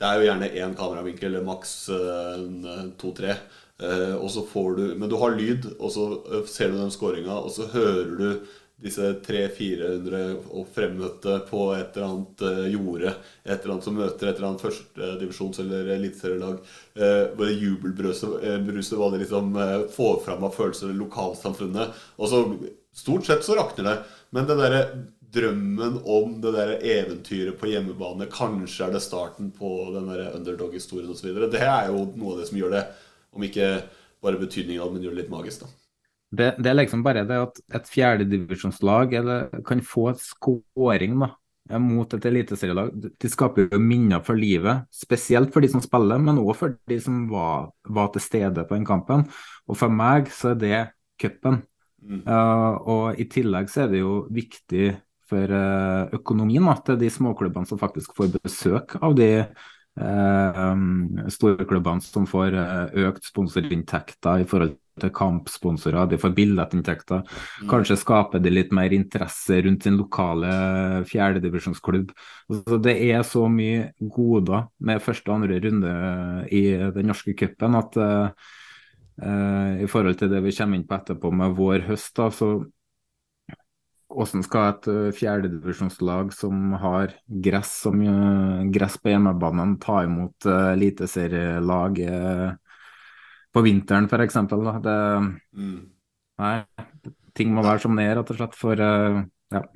[0.00, 2.36] Det er jo gjerne én kameravinkel, maks uh,
[3.00, 3.38] to-tre.
[3.80, 6.06] Uh, og så får du Men du har lyd, og så
[6.44, 8.28] ser du den scoringa, og så hører du
[8.80, 13.14] disse 300-400 fremmøtte på et eller annet uh, jorde.
[13.44, 16.58] Et eller annet som møter et eller annet førstedivisjons- eller eliteserielag.
[16.94, 19.56] det jubelbruset uh, hva det liksom
[19.94, 22.04] får fram av følelser i lokalsamfunnet.
[22.18, 22.44] Og så
[22.90, 23.92] Stort sett så rakner det.
[24.34, 24.80] Men den derre
[25.32, 31.12] drømmen om det der eventyret på hjemmebane, kanskje er det starten på den der underdog-historien
[31.12, 32.86] osv., det er jo noe av det som gjør det,
[33.30, 33.68] om ikke
[34.24, 35.62] bare betydningen av det, men gjør det litt magisk.
[35.62, 35.79] da.
[36.30, 39.14] Det, det, er liksom bare det at et fjerdedivisjonslag
[39.66, 41.32] kan få skåring da,
[41.82, 42.92] mot et eliteserielag.
[42.94, 47.00] De skaper jo minner for livet, spesielt for de som spiller, men òg for de
[47.02, 49.26] som var, var, til stede på den kampen.
[49.66, 50.80] Og for meg så er det
[51.20, 51.64] cupen.
[52.00, 52.22] Mm.
[52.24, 54.94] Uh, og i tillegg så er det jo viktig
[55.30, 61.26] for uh, økonomien da, til de småklubbene som faktisk får besøk av de uh, um,
[61.30, 62.56] storklubbene som får
[63.04, 67.24] økt sponsorinntekter i forhold til kampsponsorer, de får billettinntekter.
[67.24, 67.68] Mm.
[67.72, 70.50] Kanskje skaper det litt mer interesse rundt sin lokale
[71.10, 72.14] fjerdedivisjonsklubb.
[72.50, 75.94] Altså, det er så mye goder med første og andre runde
[76.50, 76.64] i
[76.96, 78.50] den norske cupen at uh,
[79.22, 82.58] uh, i forhold til det vi kommer inn på etterpå med vår høst, da, så
[84.10, 90.48] hvordan skal et uh, fjerdedivisjonslag som har gress, som, uh, gress på hjemmebanen, ta imot
[90.50, 92.48] eliteserielag uh,
[93.54, 94.38] på vinteren, f.eks.
[94.84, 94.96] Det
[95.56, 95.80] mm.
[96.40, 96.54] Nei,
[97.36, 98.56] ting må være som det er, rett og slett.
[98.56, 99.20] For uh,
[99.52, 99.66] ja.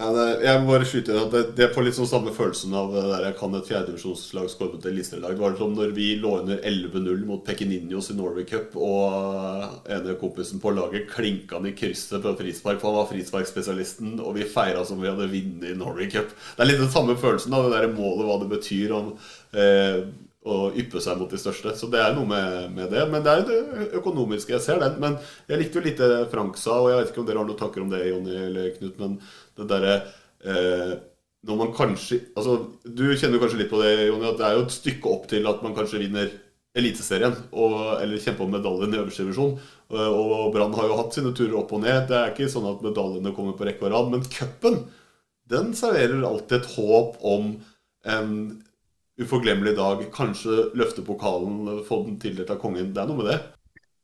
[0.00, 2.72] Ja, det, jeg må bare skyte inn at det, det får litt sånn samme følelsen
[2.76, 5.34] av det der kan et fjerdedivisjonslag skåre mot et listelag.
[5.36, 10.16] Det var som når vi lå under 11-0 mot Pekininhos i Norway Cup, og ene
[10.22, 14.48] kompisen på laget klinka han i krysset på frispark, for han var frisparkspesialisten, og vi
[14.48, 16.32] feira som vi hadde vunnet i Norway Cup.
[16.32, 18.96] Det er litt den samme følelsen av det der målet, hva det betyr.
[18.96, 19.12] om
[19.52, 20.00] eh,
[20.40, 21.74] å yppe seg mot de største.
[21.76, 23.04] Så det er noe med, med det.
[23.12, 24.54] Men det er det økonomiske.
[24.56, 24.96] Jeg ser den.
[25.02, 25.18] Men
[25.50, 27.60] jeg likte jo litt det Frank sa, og jeg vet ikke om dere har noen
[27.60, 29.18] tanker om det, Jonny eller Knut, men
[29.58, 29.96] det derre
[30.40, 30.94] eh,
[31.48, 34.56] når man kanskje altså, Du kjenner jo kanskje litt på det, Jonny, at det er
[34.58, 36.32] jo et stykke opp til at man kanskje vinner
[36.76, 39.56] Eliteserien og, eller kjemper om medaljen i øverste divisjon.
[39.90, 42.04] Og, og Brann har jo hatt sine turer opp og ned.
[42.06, 44.12] Det er ikke sånn at medaljene kommer på rekke og rad.
[44.12, 44.76] Men cupen,
[45.50, 47.56] den serverer alltid et håp om
[48.06, 48.30] en
[49.20, 50.04] uforglemmelig dag.
[50.14, 52.92] Kanskje løfte pokalen, få den tildelt av kongen.
[52.94, 53.40] Det er noe med det.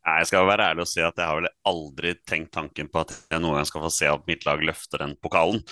[0.06, 3.00] Nei, Jeg skal være ærlig og si at jeg har vel aldri tenkt tanken på
[3.00, 5.64] at jeg noen gang skal få se at mitt lag løfter den pokalen.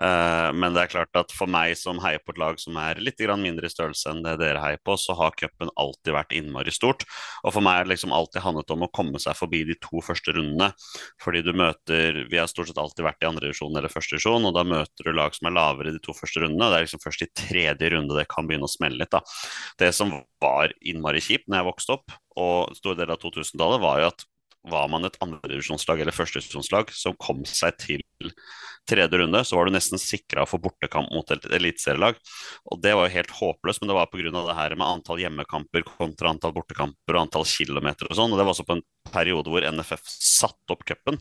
[0.00, 3.02] Eh, men det er klart at for meg som heier på et lag som er
[3.04, 6.72] litt mindre i størrelse enn det dere heier på, så har cupen alltid vært innmari
[6.72, 7.04] stort.
[7.44, 10.00] Og for meg er det liksom alltid handlet om å komme seg forbi de to
[10.00, 10.72] første rundene.
[11.20, 14.48] Fordi du møter Vi har stort sett alltid vært i andre divisjon eller første divisjon,
[14.48, 16.64] og da møter du lag som er lavere i de to første rundene.
[16.64, 19.12] og Det er liksom først i tredje runde det kan begynne å smelle litt.
[19.12, 19.20] da.
[19.76, 24.02] Det som var innmari kjipt når jeg vokste opp, og store deler av 2000-tallet, var
[24.02, 24.26] jo at
[24.70, 28.02] var man et andredivisjonslag eller førstedivisjonslag som kom seg til
[28.88, 32.18] tredje runde, så var du nesten sikra for bortekamp mot et eliteserielag.
[32.70, 34.32] Og det var jo helt håpløst, men det var pga.
[34.32, 38.34] det her med antall hjemmekamper kontra antall bortekamper og antall kilometer og sånn.
[38.34, 41.18] Og det var også på en periode hvor NFF satte opp cupen.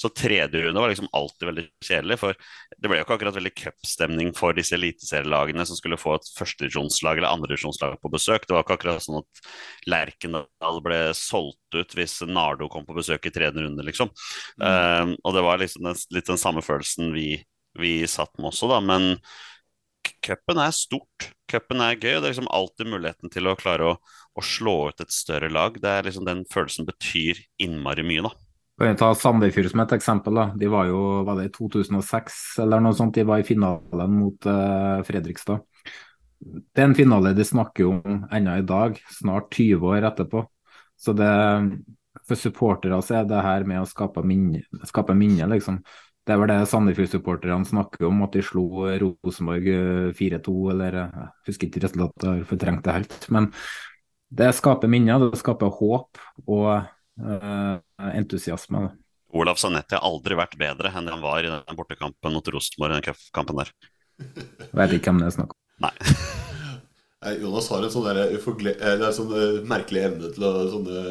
[0.00, 2.36] Så tredje runde var liksom alltid veldig kjedelig, for
[2.78, 7.20] det ble jo ikke akkurat veldig cupstemning for disse eliteserielagene som skulle få et førstedivisjonslag
[7.20, 8.46] eller andredivisjonslag på besøk.
[8.46, 9.42] Det var ikke akkurat sånn at
[9.90, 14.12] Lerkendal ble solgt ut hvis Nardo kom på besøk i tredje runde, liksom.
[14.60, 14.66] Mm.
[14.66, 17.36] Um, og det var liksom den, litt den samme følelsen vi,
[17.78, 18.80] vi satt med også, da.
[18.84, 19.16] Men
[20.24, 21.32] cupen er stort.
[21.50, 22.16] Cupen er gøy.
[22.16, 23.98] og Det er liksom alltid muligheten til å klare å,
[24.34, 25.76] å, slå ut et større lag.
[25.80, 28.34] Det er liksom Den følelsen betyr innmari mye, da.
[28.80, 30.38] Kan jeg ta Sandefjord som et eksempel.
[30.38, 30.46] da.
[30.58, 34.48] De var jo var det i 2006 eller noe sånt, de var i finalen mot
[34.48, 35.62] uh, Fredrikstad.
[36.42, 40.42] Det er en finale de snakker om ennå i dag, snart 20 år etterpå.
[40.98, 41.28] Så det,
[42.26, 45.78] for supportere så er det her med å skape minner, skape minne liksom.
[46.22, 48.66] Det er vel det Sandefjord-supporterne snakker om, at de slo
[49.02, 49.64] Rosenborg
[50.14, 53.16] 4-2, eller jeg husker ikke resultatet, har fortrengt det helt.
[53.34, 53.48] Men
[54.32, 57.74] det skaper minner, det skaper håp og uh,
[58.12, 58.86] entusiasme.
[59.32, 62.94] Olav Sanetti har aldri vært bedre enn han var i den bortekampen mot Rosenborg.
[62.94, 63.74] den cupkampen der.
[64.76, 65.60] Vet ikke hvem det er snakk om.
[65.88, 65.94] Nei.
[67.42, 68.34] Jonas har en sånn, der,
[69.00, 69.32] der, sånn
[69.70, 71.02] merkelig evne til å sånne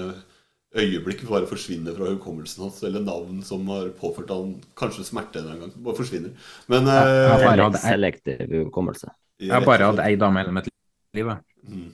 [0.75, 5.65] øyeblikk bare forsvinner fra hukommelsen hans, eller navn som har påført han kanskje smerte en
[5.65, 5.73] gang.
[5.83, 6.31] Bare forsvinner.
[6.71, 9.11] Men Jeg har bare hatt selektiv hukommelse.
[9.41, 10.71] Jeg har bare hatt ei dame hele mitt
[11.17, 11.31] liv.
[11.67, 11.91] Mm.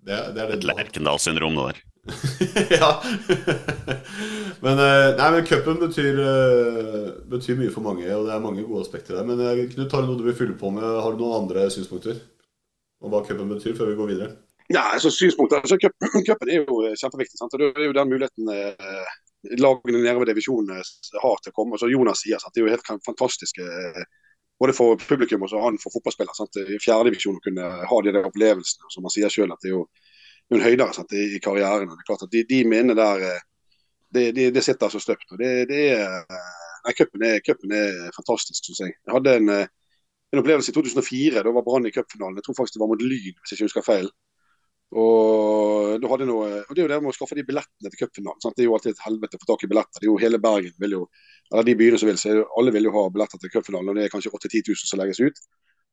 [0.00, 1.86] Det, det, er det Et Lerkendal-syndrom, det der.
[2.80, 2.90] ja.
[4.64, 6.20] men nei, men cupen betyr,
[7.28, 9.26] betyr, mye for mange, og det er mange gode aspekter der.
[9.28, 9.42] Men
[9.74, 10.86] Knut, har du noe du vil fylle på med?
[10.86, 12.16] Har du noen andre synspunkter
[13.00, 14.32] om hva cupen betyr, før vi går videre?
[14.70, 15.76] Ja, altså synspunktet Altså,
[16.26, 17.38] Cupen er jo kjempeviktig.
[17.38, 17.54] Sant?
[17.58, 19.08] Det er jo den muligheten eh,
[19.58, 20.78] lagene nede ved divisjonen
[21.24, 21.78] har til å komme.
[21.80, 24.04] Så Jonas sier at det er jo helt fantastisk eh,
[24.62, 26.36] både for publikum og han for fotballspillere.
[26.38, 26.60] Sant?
[26.62, 28.92] I fjerdedivisjon å kunne ha de der opplevelsene.
[28.94, 29.84] Som han sier selv, at det er jo
[30.54, 31.18] en høydere sant?
[31.18, 31.90] i karrieren.
[31.90, 33.44] og det er klart at De, de minnene der eh,
[34.14, 35.34] det, de, de sitter så støpt.
[35.38, 36.24] det, det er,
[36.86, 38.94] nei, Cupen er, er, fantastisk, syns jeg.
[39.06, 39.52] Jeg hadde en,
[40.30, 41.42] en opplevelse i 2004.
[41.42, 42.38] Da var Brann i cupfinalen.
[42.38, 44.10] Jeg tror faktisk det var mot Lyn, hvis jeg ikke husker feil.
[44.90, 48.54] Og, noe, og, Det er jo det med å skaffe de billettene til cupfinalen.
[48.56, 50.02] Det er jo alltid et helvete å få tak i billetter.
[50.02, 51.02] Det er jo Hele Bergen vil jo,
[51.52, 53.92] eller de byene som vil, så alle vil jo ha billetter til cupfinalen.
[53.92, 55.38] Og det er kanskje 8 10 000 som legges ut.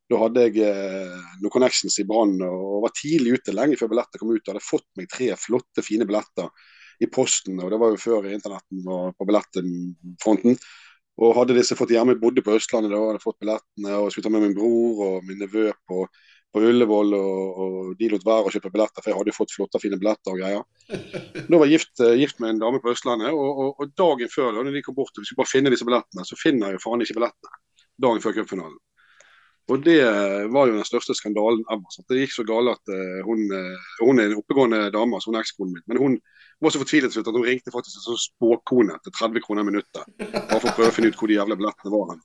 [0.07, 4.21] Da hadde jeg eh, noen connections i Brann og var tidlig ute lenge før billetter
[4.21, 4.41] kom ut.
[4.41, 6.49] Og hadde fått meg tre flotte, fine billetter
[7.03, 7.59] i posten.
[7.61, 10.57] og Det var jo før internetten var på billettfronten.
[11.17, 14.33] Og hadde disse fått hjemme, bodde på Østlandet da, hadde fått billettene og skulle ta
[14.33, 16.03] med min bror og min nevø på
[16.53, 19.53] på Ullevål, og, og, de lot være å kjøpe billetter, for jeg hadde jo fått
[19.53, 20.65] flotte, fine billetter og greier.
[21.51, 24.31] Da var jeg gift, eh, gift, med en dame på Østlandet, og, og, og dagen
[24.31, 26.71] før, da når de kom bort og vi skulle bare finne disse billettene, så finner
[26.71, 27.63] jeg jo faen ikke billettene
[28.07, 28.77] dagen før cupfinalen.
[29.67, 29.99] Og det
[30.53, 31.89] var jo den største skandalen ever.
[31.91, 32.05] Sant?
[32.07, 33.41] Det gikk så galt at uh, hun,
[33.99, 35.83] hun, er en oppegående dame, altså hun er ekskonen min.
[35.91, 36.15] Men hun
[36.63, 39.67] var så fortvilet til slutt at hun ringte faktisk en sånn spåkone til 30 kroner
[39.67, 40.07] minuttet.
[40.23, 42.13] Bare for å prøve å finne ut hvor de jævla billettene var.
[42.13, 42.23] Hen.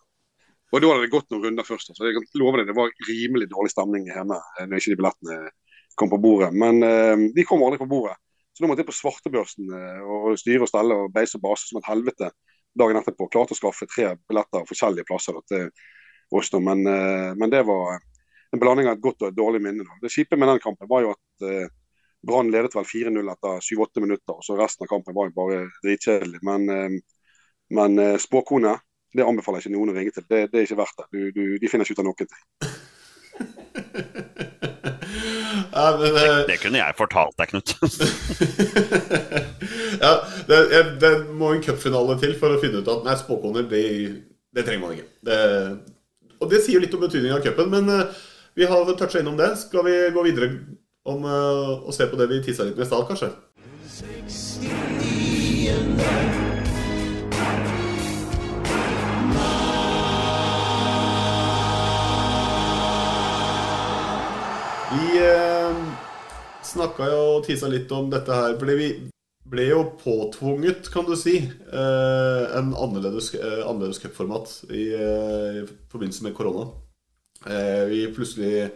[0.73, 1.93] Og da hadde det gått noen runder først.
[1.93, 5.41] Så jeg kan love deg, det var rimelig dårlig stemning hjemme når ikke de billettene
[6.01, 6.49] kom på bordet.
[6.57, 8.17] Men uh, de kom aldri på bordet.
[8.57, 11.69] Så nå måtte jeg på svartebørsen uh, og styre og stelle og beise og base
[11.69, 12.31] som et helvete
[12.79, 13.29] dagen etterpå.
[13.29, 15.69] Klarte å skaffe tre billetter forskjellige plasser til
[16.33, 16.51] for oss.
[16.51, 16.61] Da.
[16.61, 18.01] Men, eh, men det var
[18.53, 19.85] en blanding av et godt og et dårlig minne.
[19.85, 19.99] Da.
[20.03, 21.69] Det kjipe med den kampen var jo at eh,
[22.23, 24.37] Brann ledet vel 4-0 etter 7-8 minutter.
[24.37, 26.41] og så Resten av kampen var jo bare dritkjedelig.
[26.47, 27.19] Men, eh,
[27.75, 28.77] men eh, spåkone
[29.17, 30.25] det anbefaler jeg ikke noen å ringe til.
[30.29, 31.07] Det, det er ikke verdt det.
[31.13, 32.33] Du, du, de finner ikke ut av noen ting.
[35.73, 37.73] Ja, men, Det, eh, det kunne jeg fortalt deg, Knut.
[40.05, 40.13] ja,
[40.49, 43.83] det, jeg- det må en cupfinale til for å finne ut at nei, spåkoner, det,
[44.53, 45.09] det trenger man ikke.
[45.29, 45.39] Det,
[46.43, 48.23] og det sier litt om betydningen av cupen, men uh,
[48.59, 49.51] vi har toucha innom det.
[49.63, 50.49] Skal vi gå videre
[51.09, 53.31] om uh, og se på det vi tissa litt med i stad, kanskje?
[64.93, 65.77] Vi eh,
[66.69, 68.89] snakka jo og tisa litt om dette her, fordi vi
[69.49, 75.65] ble jo påtvunget, kan du si, eh, en annerledes, eh, annerledes cupformat i, eh, i
[75.89, 76.67] forbindelse med korona.
[77.47, 78.71] Eh, vi plutselig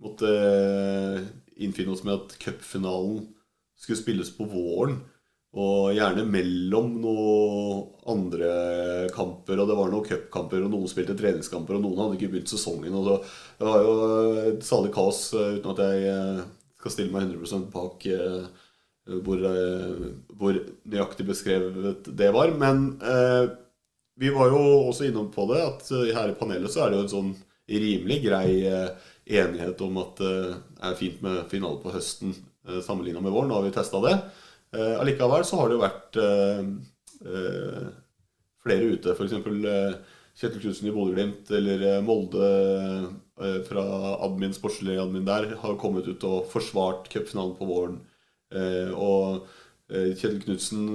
[0.00, 1.28] måtte eh,
[1.60, 3.28] innfinne oss med at cupfinalen
[3.76, 5.02] skulle spilles på våren.
[5.50, 7.80] Og gjerne mellom noen
[8.12, 8.50] andre
[9.14, 9.58] kamper.
[9.58, 12.94] Og det var noen cupkamper, og noen spilte treningskamper, og noen hadde ikke begynt sesongen.
[12.94, 13.16] Og så,
[13.58, 13.94] det var jo
[14.44, 16.42] et salig kaos, eh, uten at jeg eh,
[16.80, 18.44] skal stille meg 100 bak eh,
[19.26, 20.04] hvor, eh,
[20.38, 20.60] hvor
[20.92, 22.54] nøyaktig beskrevet det var.
[22.60, 23.50] Men eh,
[24.20, 27.00] vi var jo også innom på det, at eh, her i panelet så er det
[27.00, 27.32] jo en sånn
[27.70, 30.36] rimelig grei eh, enighet om at det
[30.86, 33.50] er fint med finale på høsten eh, sammenligna med våren.
[33.50, 34.14] Nå har vi testa det.
[34.76, 36.60] Eh, Allikevel så har det jo vært eh,
[37.26, 37.86] eh,
[38.62, 39.14] flere ute.
[39.16, 39.34] F.eks.
[40.40, 42.46] Kjetil Knutsen i Bodø-Glimt eller Molde
[43.66, 43.82] fra
[44.24, 47.98] admin, sportslig admin der har kommet ut og forsvart cupfinalen på våren.
[48.94, 49.42] Og
[49.90, 50.86] Kjetil Knutsen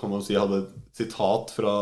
[0.00, 1.76] kan man si hadde et sitat fra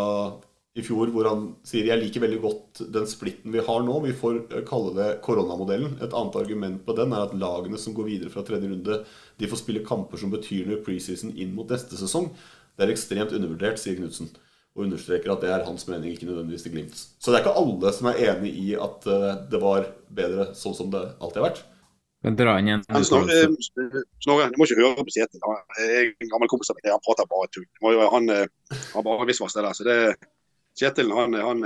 [0.74, 3.98] i fjor hvor han sier jeg liker veldig godt den splitten vi har nå.
[4.02, 5.98] Vi får eh, kalle det koronamodellen.
[6.02, 8.96] Et annet argument på den er at lagene som går videre fra tredje runde,
[9.38, 12.32] de får spille kamper som betyr noe i preseason inn mot neste sesong.
[12.74, 14.32] Det er ekstremt undervurdert, sier Knutsen.
[14.74, 17.04] Og understreker at det er hans mening, ikke nødvendigvis til Glimts.
[17.22, 20.74] Så det er ikke alle som er enig i at eh, det var bedre sånn
[20.74, 21.60] som det alltid har vært.
[22.24, 22.82] Men dra inn igjen.
[23.06, 25.38] Snorre, eh, du må ikke høre på Kjetil.
[25.78, 26.90] Jeg er en gammel kompis av meg.
[26.90, 27.66] Han prater bare tull.
[27.84, 28.46] Jo- Han eh,
[28.96, 29.70] har bare visst hva der.
[29.76, 29.98] Så det,
[30.78, 31.62] Kjetil han, han,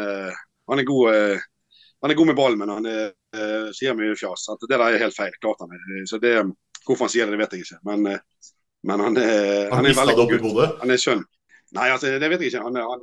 [0.69, 1.47] han, er god, eh,
[2.03, 4.47] han er god med ballen, men han er, eh, sier mye fjas.
[4.61, 5.35] Det der er helt feil.
[5.41, 6.07] klart han er.
[6.11, 6.37] Så det,
[6.87, 7.81] Hvorfor han sier det, det vet jeg ikke.
[7.89, 8.53] Men, eh,
[8.89, 10.61] men han er, han er veldig god?
[10.83, 11.25] Han er skjønn.
[11.77, 12.65] Nei, altså, det vet jeg ikke.
[12.65, 13.03] Han, han,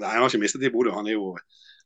[0.00, 0.92] nei, han har ikke mistet det i Bodø.
[0.96, 1.30] Han er jo,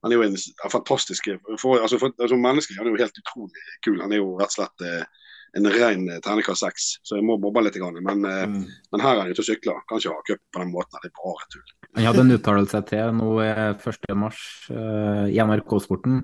[0.02, 0.38] han er jo en
[0.72, 1.28] fantastisk
[1.60, 2.74] for, altså, for, altså, menneske.
[2.78, 4.00] Han er jo helt utrolig kul.
[4.02, 6.88] Han er jo rett og slett eh, en ren eh, terningkast seks.
[7.06, 7.78] Så jeg må mobbe litt.
[7.78, 8.66] Men, eh, Mm.
[8.92, 9.80] men her er han ute og sykler.
[9.88, 11.00] Kan ikke ha cup på den måten.
[11.02, 11.62] Det er bare tull.
[11.96, 14.14] Han hadde en uttalelse til nå eh, 1.
[14.16, 16.22] mars eh, i NRK-sporten.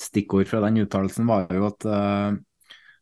[0.00, 2.32] Stikkord fra den uttalelsen var jo at uh,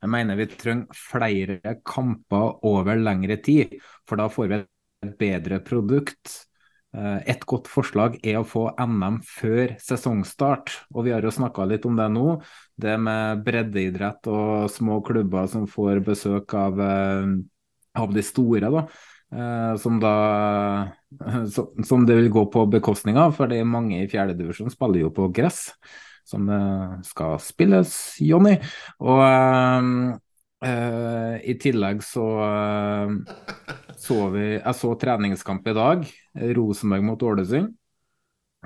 [0.02, 3.76] jeg mener vi trenger flere kamper over lengre tid,
[4.08, 4.58] for da får vi
[5.06, 6.47] et bedre produkt.
[6.96, 11.66] Eh, Et godt forslag er å få NM før sesongstart, og vi har jo snakka
[11.68, 12.38] litt om det nå.
[12.80, 17.36] Det med breddeidrett og små klubber som får besøk av, eh,
[18.00, 18.86] av de store, da.
[19.28, 20.92] Eh, Som da
[21.84, 25.72] som, det vil gå på bekostning av, fordi mange i fjerdedivisjon spiller jo på gress,
[26.28, 26.44] som
[27.04, 28.58] skal spilles, Jonny.
[29.00, 29.22] Og
[30.64, 33.57] øh, i tillegg så eh,
[33.98, 36.06] så vi Jeg så treningskamp i dag,
[36.56, 37.74] Rosenborg mot Ålesund.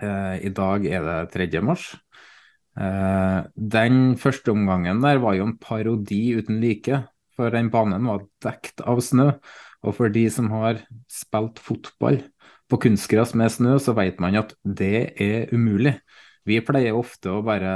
[0.00, 1.62] Eh, I dag er det 3.
[1.64, 1.92] mars.
[2.78, 7.02] Eh, den første omgangen der var jo en parodi uten like,
[7.36, 9.32] for den banen var dekt av snø.
[9.82, 12.20] Og for de som har spilt fotball
[12.70, 15.96] på kunstgress med snø, så vet man at det er umulig.
[16.46, 17.72] Vi pleier ofte å bare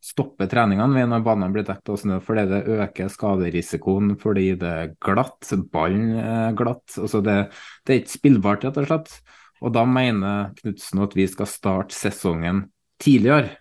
[0.00, 4.70] stoppe treningene ved når banen blir dekket av snø, fordi det øker skaderisikoen fordi det
[4.84, 6.86] er glatt, ballen er glatt.
[6.96, 7.36] Altså det,
[7.84, 9.18] det er ikke spillbart, rett og slett.
[9.60, 12.64] Og da mener Knutsen at vi skal starte sesongen
[13.00, 13.58] tidligere.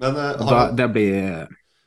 [0.00, 1.44] Men, uh, har da, han, det blir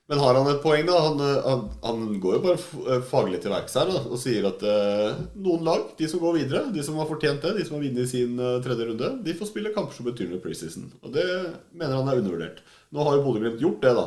[0.07, 0.99] men har han et poeng, da?
[1.03, 4.47] Han, eh, han, han går jo bare eh, faglig til verks her da, og sier
[4.47, 7.75] at eh, noen lag, de som går videre, de som har fortjent det, de som
[7.75, 10.87] har vunnet sin uh, tredje runde, de får spille kamper som betyr noe preseason.
[11.03, 11.27] Og det
[11.73, 12.63] mener han er undervurdert.
[12.95, 14.05] Nå har jo Bodø-Glimt gjort det, da.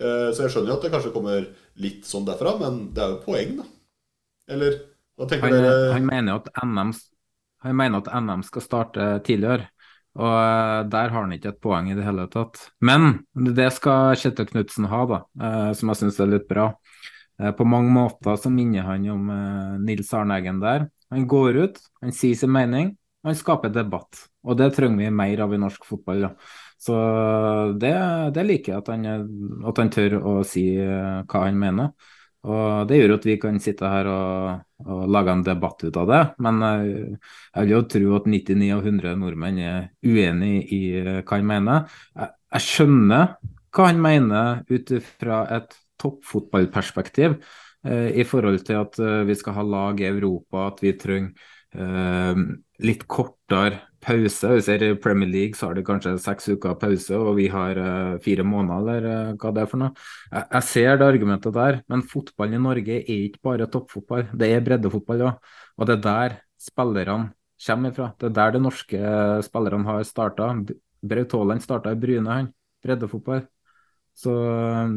[0.00, 1.44] Eh, så jeg skjønner jo at det kanskje kommer
[1.80, 3.66] litt sånn derfra, men det er jo poeng, da.
[4.50, 4.78] Eller
[5.18, 5.90] hva tenker Han, dere?
[5.94, 6.94] han, mener NM,
[7.66, 9.68] han mener at NM skal starte tidligere,
[10.18, 12.62] og eh, der har han ikke et poeng i det hele tatt.
[12.80, 16.72] Men det skal Kjetil Knutsen ha, da, eh, som jeg syns er litt bra.
[17.56, 19.30] På mange måter så minner han om
[19.80, 20.82] Nils Arne Eggen der.
[21.08, 22.90] Han går ut, han sier sin mening,
[23.24, 24.26] han skaper debatt.
[24.44, 26.26] Og det trenger vi mer av i norsk fotball.
[26.26, 26.30] Da.
[26.80, 26.96] Så
[27.80, 27.92] det,
[28.36, 29.04] det liker jeg at han,
[29.68, 31.92] at han tør å si eh, hva han mener.
[32.48, 36.08] Og Det gjør at vi kan sitte her og, og lage en debatt ut av
[36.08, 36.20] det.
[36.40, 37.18] Men jeg,
[37.52, 41.98] jeg vil jo tro at 99 av 100 nordmenn er uenig i hva han mener.
[42.16, 43.34] Jeg, jeg skjønner
[43.76, 47.36] hva han mener ut fra et toppfotballperspektiv
[47.84, 51.52] eh, i forhold til at eh, vi skal ha lag i Europa, at vi trenger
[51.76, 52.44] eh,
[52.88, 54.48] litt kortere pause.
[54.54, 57.78] Hvis det er Premier League så har de kanskje seks uker pause, og vi har
[57.78, 59.92] uh, fire måneder, eller uh, hva det er for noe.
[60.32, 64.64] Jeg, ser det argumentet der, men fotballen i Norge er ikke bare toppfotball, det er
[64.66, 65.52] breddefotball òg.
[65.78, 68.10] Og det er der spillerne kommer ifra.
[68.16, 69.12] Det er der de norske
[69.44, 70.50] spillerne har starta.
[71.00, 72.50] Braut Haaland starta i Bryne, han.
[72.84, 73.44] Breddefotball.
[74.16, 74.32] Så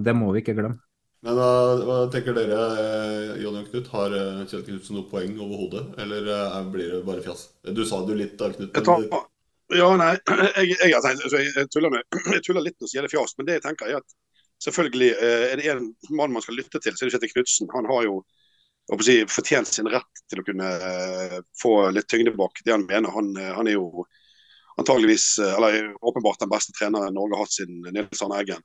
[0.04, 0.80] det må vi ikke glemme.
[1.24, 1.52] Men hva,
[1.88, 3.86] hva tenker dere, eh, Jonny og Knut?
[3.94, 7.46] Har eh, Kjell Knutsen noe poeng overhodet, eller eh, blir det bare fjas?
[7.64, 8.76] Du sa det jo litt da, Knut.
[8.76, 9.22] Men...
[9.72, 10.10] Ja, nei,
[10.60, 12.04] jeg, jeg, altså, jeg, tuller med,
[12.36, 14.18] jeg, tuller litt når jeg gjelder fjas, men det jeg tenker er at
[14.64, 17.72] selvfølgelig er det en mann man skal lytte til, så er det Kjetil Knutsen.
[17.72, 18.20] Han har jo
[19.04, 20.70] si, fortjent sin rett til å kunne
[21.60, 23.12] få litt tyngde bak det han mener.
[23.16, 24.06] Han, han er jo
[24.80, 28.64] antageligvis, eller åpenbart den beste treneren Norge har hatt siden Nils Arne Eggen.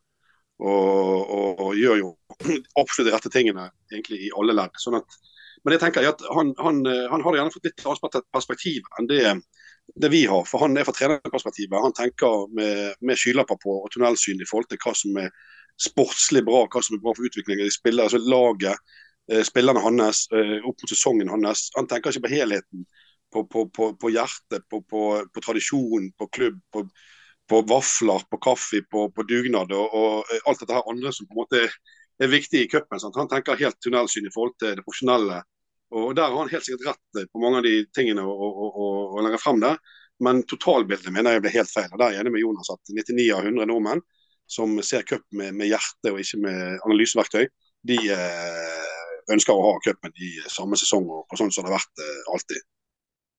[0.58, 2.08] Og, og, og, gjør jo
[2.80, 4.78] absolutt de rette tingene egentlig i alle ledd.
[4.82, 4.98] Sånn
[5.64, 9.22] men jeg tenker at han, han, han har gjerne fått litt annet perspektiv enn det,
[9.94, 10.44] det, vi har.
[10.48, 11.76] For han er fra trenerperspektivet.
[11.82, 15.32] Han tenker med, med skylapper på og tunnelsyn i forhold til hva som er
[15.78, 18.94] sportslig bra, hva som er bra for utviklingen i spillere, altså laget,
[19.30, 21.68] eh, spillerne hans, eh, opp mot sesongen hans.
[21.76, 22.88] Han tenker ikke på helheten,
[23.34, 24.82] på, på, på, på hjertet, på,
[25.44, 26.58] tradisjon, på klubb.
[26.72, 26.88] på
[27.48, 31.36] på vafler, på kaffe, på, på dugnad og, og, alt dette her andre som på
[31.36, 31.62] en måte
[32.18, 33.00] er viktig i cupen.
[33.14, 35.40] Han tenker helt tunnelsyn i forhold til det profesjonelle.
[35.96, 39.62] Og Der har han helt sikkert rett på mange av de tingene å legge frem
[39.62, 39.78] der.
[40.24, 41.88] Men totalbildet mener jeg blir helt feil.
[41.92, 44.02] og Der er jeg enig med Jonas at 99 av 100 nordmenn
[44.48, 47.48] som ser cup med, med hjerte og ikke med analyseverktøy,
[47.88, 48.86] de eh,
[49.32, 52.22] ønsker å ha cupen i samme sesong og, og sånn som det har vært eh,
[52.32, 52.64] alltid.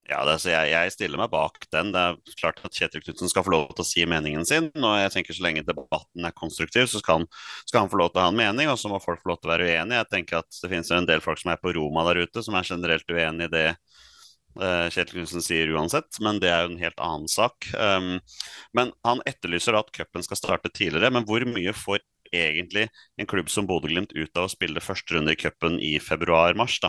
[0.09, 1.91] Ja, det, jeg, jeg, stiller meg bak den.
[1.93, 4.71] Det er klart at Kjetil Knutsen skal få lov til å si meningen sin.
[4.73, 7.27] og jeg tenker Så lenge debatten er konstruktiv, så skal han,
[7.69, 8.71] skal han, få lov til å ha en mening.
[8.73, 10.01] Og så må folk få lov til å være uenige.
[10.01, 12.57] Jeg tenker at Det finnes en del folk som er på Roma der ute, som
[12.57, 16.21] er generelt uenig i det uh, Kjetil Knutsen sier uansett.
[16.25, 17.69] Men det er jo en helt annen sak.
[17.77, 18.15] Um,
[18.73, 21.13] men han etterlyser at cupen skal starte tidligere.
[21.13, 22.01] Men hvor mye får
[22.35, 22.87] egentlig
[23.19, 26.79] en klubb som Bodø-Glimt ut av å spille første runde i cupen i februar-mars,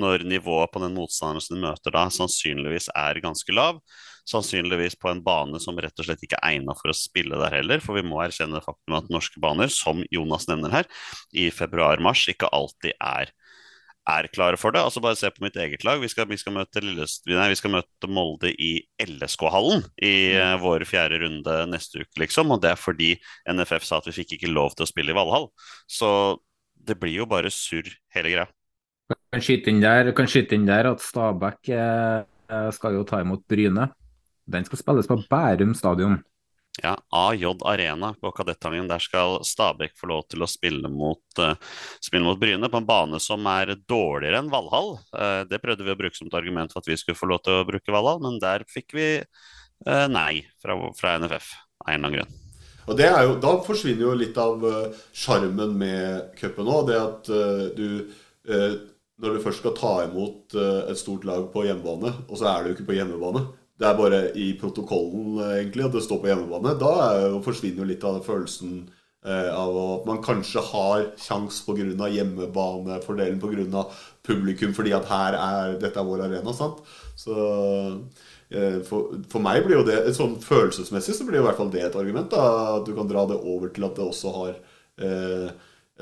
[0.00, 3.82] når nivået på den motstanderen som de møter da, sannsynligvis er ganske lav.
[4.28, 7.58] Sannsynligvis på en bane som rett og slett ikke er egnet for å spille der
[7.58, 10.90] heller, for vi må erkjenne faktum at norske baner, som Jonas nevner her,
[11.34, 13.32] i februar-mars ikke alltid er
[14.08, 14.82] er klare for det.
[14.82, 16.00] Altså Bare se på mitt eget lag.
[16.02, 18.72] Vi skal, vi skal, møte, nei, vi skal møte, Molde i
[19.02, 22.50] LSK-hallen i uh, vår fjerde runde neste uke, liksom.
[22.54, 23.12] Og det er fordi
[23.50, 25.48] NFF sa at vi fikk ikke lov til å spille i Valhall.
[25.86, 26.10] Så
[26.82, 28.48] det blir jo bare surr, hele greia.
[29.32, 33.44] Kan skyte inn der, kan skyte inn der at Stabæk eh, skal jo ta imot
[33.48, 33.88] Bryne.
[34.50, 36.18] Den skal spilles på Bærum stadion.
[36.80, 38.88] Ja, AJ Arena på Kadettangen.
[38.88, 41.52] Der skal Stabæk få lov til å spille mot, uh,
[42.00, 44.94] spille mot Bryne på en bane som er dårligere enn Valhall.
[45.12, 47.42] Uh, det prøvde vi å bruke som et argument for at vi skulle få lov
[47.44, 51.52] til å bruke Valhall, men der fikk vi uh, nei fra, fra, NFF
[51.84, 52.38] av en eller annen grunn.
[52.88, 54.64] Og jo, Da forsvinner jo litt av
[55.14, 56.88] sjarmen med cupen òg.
[56.88, 57.28] Det at
[57.76, 58.10] du
[59.22, 62.72] Når du først skal ta imot et stort lag på hjemmebane, og så er du
[62.72, 63.44] ikke på hjemmebane
[63.82, 66.74] det er bare i protokollen egentlig at det står på hjemmebane.
[66.78, 66.92] Da
[67.26, 68.84] jo, forsvinner jo litt av følelsen
[69.26, 72.08] eh, av at man kanskje har sjanse pga.
[72.14, 73.86] hjemmebanefordelen, pga.
[74.22, 76.54] publikum, fordi at her er dette er vår arena.
[76.54, 76.84] sant?
[77.18, 77.34] Så
[78.50, 81.74] eh, for, for, meg blir jo det sånn følelsesmessig så blir jo i hvert fall
[81.74, 82.30] det et argument.
[82.30, 84.56] da, At du kan dra det over til at det også har
[85.02, 85.50] eh,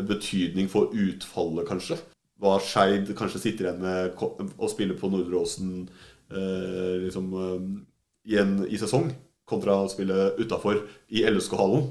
[0.05, 1.97] betydning for utfallet, kanskje.
[2.41, 4.21] Hva Skeid kanskje sitter igjen med
[4.57, 9.11] å spille på Nordre Åsen eh, liksom, eh, i, en, i sesong,
[9.49, 11.89] kontra å spille utafor i LSK-hallen.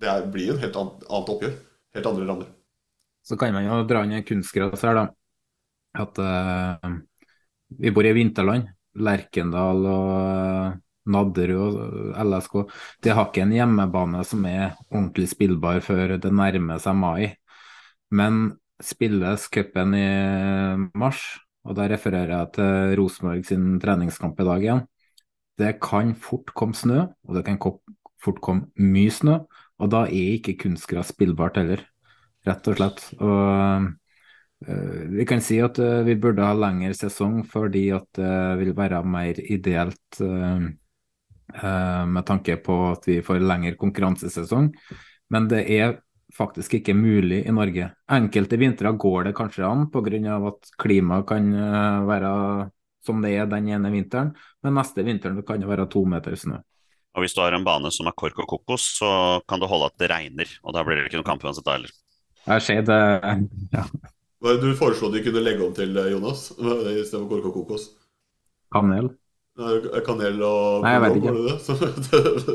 [0.00, 1.56] Det blir jo en helt annet, oppgjør.
[1.94, 2.50] Helt andre rammer.
[3.26, 5.06] Så kan man jo dra inn en kunstgras her, da.
[6.00, 6.92] At uh,
[7.78, 8.70] vi bor i vinterland.
[9.00, 10.78] Lerkendal og
[11.10, 12.56] Nadderud og LSK.
[13.02, 17.30] De har ikke en hjemmebane som er ordentlig spillbar før det nærmer seg mai.
[18.10, 20.08] Men spilles cupen i
[20.98, 21.22] mars,
[21.68, 24.84] og Da refererer jeg til Rosenborg sin treningskamp i dag igjen.
[25.60, 29.42] Det kan fort komme snø, og det kan fort komme mye snø.
[29.80, 31.82] Og da er ikke kunstgress spillbart heller,
[32.48, 33.04] rett og slett.
[33.20, 33.88] Og
[34.68, 38.74] uh, vi kan si at uh, vi burde ha lengre sesong fordi at det vil
[38.76, 40.68] være mer ideelt eh,
[42.06, 44.68] med tanke på at vi får lengre konkurransesesong.
[45.34, 45.96] Men det er
[46.36, 47.90] faktisk ikke mulig i Norge.
[48.10, 50.36] Enkelte vintre går det kanskje an pga.
[50.48, 52.32] at klimaet kan eh, være
[53.04, 56.60] som det er den ene vinteren, men neste vinteren kan det være to meter snø.
[57.16, 59.88] Og hvis du har en bane som er kork og kokos, så kan det holde
[59.90, 60.50] at det regner.
[60.62, 61.94] Og da blir det ikke noen kamp uansett da heller.
[62.46, 63.00] Jeg ser det
[63.76, 63.86] ja.
[64.60, 66.50] Du foreslo de kunne legge om til, eh, Jonas,
[67.02, 67.90] istedenfor kork og kokos?
[68.72, 69.10] kanel.
[69.60, 71.32] Nei, Kanel og Nei, ikke.
[71.46, 71.56] det?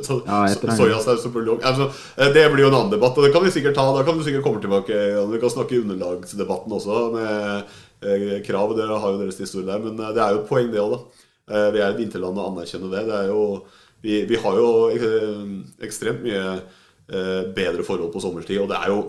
[0.07, 0.39] Så, Ja.
[0.77, 1.59] Soyasaus og buljong.
[1.65, 3.85] Altså, eh, det blir jo en annen debatt, og det kan vi sikkert ta.
[3.93, 4.97] Da kan du sikkert komme tilbake.
[5.21, 8.73] Og Vi kan snakke i underlagsdebatten også, med eh, krav.
[8.77, 9.83] Dere har jo deres historie der.
[9.85, 11.27] Men eh, det er jo et poeng, det òg, da.
[11.45, 13.05] Eh, vi er et vinterland og anerkjenner det.
[13.11, 13.43] det er jo,
[14.01, 15.53] vi, vi har jo eh,
[15.85, 19.03] ekstremt mye eh, bedre forhold på sommerstid, og det er jo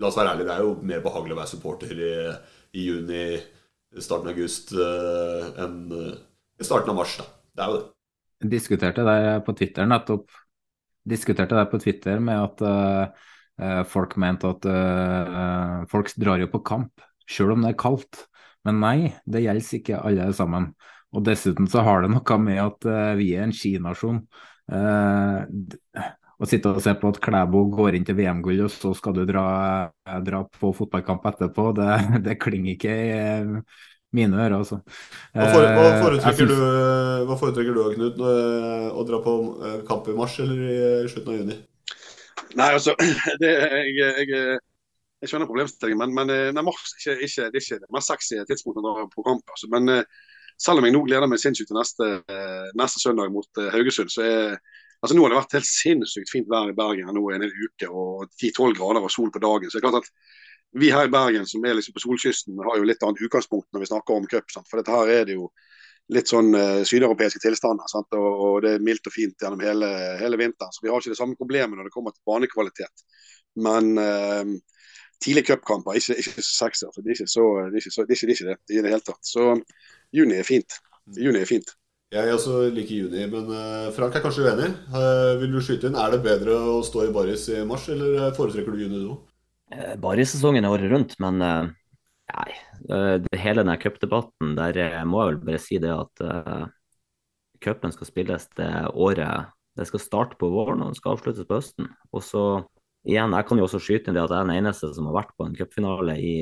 [0.00, 2.14] La oss være ærlige, det er jo mer behagelig å være supporter i,
[2.74, 3.36] i juni,
[4.02, 6.16] starten av august, eh, enn eh,
[6.58, 7.12] i starten av mars.
[7.20, 7.26] da.
[7.52, 7.88] Det er jo det.
[8.42, 10.32] Jeg diskuterte det på Twitter nettopp.
[11.08, 16.62] Diskuterte det på Twitter med at eh, folk mente at uh, folk drar jo på
[16.66, 18.24] kamp selv om det er kaldt.
[18.66, 18.96] Men nei,
[19.26, 20.72] det gjelder ikke alle sammen.
[21.12, 24.22] Og dessuten så har det noe med at uh, vi er en skinasjon.
[24.72, 25.44] Uh,
[26.42, 29.22] å sitte og se på at Klæbo går inn til VM-gull, og så skal du
[29.28, 29.44] dra,
[30.26, 31.90] dra på fotballkamp etterpå, det,
[32.26, 32.96] det klinger ikke
[34.12, 34.78] mine ører, altså.
[35.32, 38.18] Hva, for, hva, Eh, foretrekker synes- du, hva foretrekker du, Knut?
[38.20, 39.34] eh, Å dra på
[39.64, 40.58] eh, kamp i mars eller
[41.04, 41.56] i slutten av juni?
[42.58, 42.92] Nei, altså,
[43.40, 44.58] det, jeg, jeg,
[45.22, 48.42] jeg skjønner problemstillingen, men, men nei, mars ikke, ikke, det er ikke det mest sexy
[48.50, 49.44] tidspunktet å dra på kamp.
[49.54, 49.70] Altså.
[49.72, 50.04] Men
[50.60, 52.08] selv om jeg nå gleder meg sinnssykt til neste,
[52.78, 54.58] neste søndag mot Haugesund, så er
[55.02, 57.88] altså Nå har det vært helt sinnssykt fint vær i Bergen nå i en uke,
[57.90, 59.66] og 10-12 grader og sol på dagen.
[59.72, 60.12] så det er klart at
[60.72, 63.84] vi her i Bergen som er liksom på solkysten, har jo litt annet utgangspunkt når
[63.84, 64.48] vi snakker om cup.
[64.70, 65.50] For dette her er det jo
[66.12, 67.88] litt sånn uh, sydeuropeiske tilstander.
[67.90, 68.08] sant?
[68.16, 70.72] Og, og det er mildt og fint gjennom hele, hele vinteren.
[70.74, 73.04] Så vi har ikke det samme problemet når det kommer til banekvalitet.
[73.62, 74.56] Men uh,
[75.22, 76.88] tidlige cupkamper er ikke, ikke så sexy.
[76.88, 77.04] Altså.
[77.04, 79.22] Det, er ikke det, det, er ikke, det i det hele tatt.
[79.28, 79.52] Så
[80.16, 80.80] juni er fint.
[81.18, 81.76] Juni er fint.
[82.12, 84.66] Jeg også liker juni, men eh, Frank er kanskje uenig.
[85.40, 85.96] Vil du skyte inn?
[85.96, 89.14] Er det bedre å stå i baris i mars, eller foretrekker du juni nå?
[89.72, 91.70] Eh, Bare-sesongen er året rundt, men eh,
[92.32, 92.50] nei,
[92.90, 96.66] eh, det, hele denne cupdebatten, der må jeg vel bare si det at uh,
[97.62, 101.56] cupen skal spilles det året Det skal starte på våren og den skal avsluttes på
[101.56, 101.88] høsten.
[102.12, 102.42] Og så
[103.08, 105.22] igjen, jeg kan jo også skyte inn det at jeg er den eneste som har
[105.22, 106.34] vært på en cupfinale i,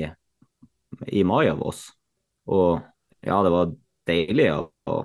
[1.07, 1.85] i mai av oss.
[2.51, 2.81] Og
[3.23, 3.71] ja, det var
[4.09, 4.99] deilig å å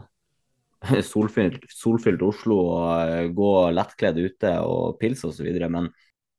[1.13, 5.47] solfylt, Oslo og gå lettkledd ute og pils osv.
[5.71, 5.89] Men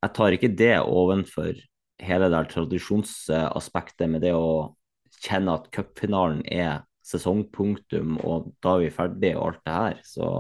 [0.04, 1.56] jeg tar ikke det ovenfor
[2.04, 4.76] hele det tradisjonsaspektet med det å
[5.24, 10.00] kjenne at cupfinalen er sesongpunktum, og da er vi ferdig og alt det her.
[10.06, 10.32] Så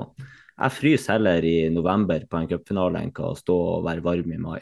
[0.57, 4.41] jeg fryser heller i november på en cupfinale enn å stå og være varm i
[4.41, 4.59] mai.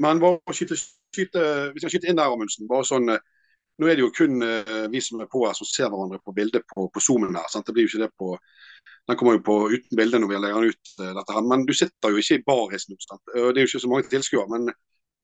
[0.00, 0.22] Men
[0.56, 0.78] skyte,
[1.14, 1.44] skyte,
[1.74, 3.28] vi skal skyte inn der, Amundsen, bare sånn eh,
[3.80, 6.34] Nå er det jo kun eh, vi som er på her som ser hverandre på
[6.36, 7.46] bildet på, på Zoomen her.
[7.48, 7.64] sant?
[7.64, 8.34] Det blir jo ikke det på
[9.08, 10.90] Den kommer jo på uten bilde når vi legger den ut.
[10.98, 11.46] eh, dette her.
[11.48, 12.98] Men du sitter jo ikke i baris nå.
[13.00, 14.50] Det er jo ikke så mange tilskuere.
[14.52, 14.68] Men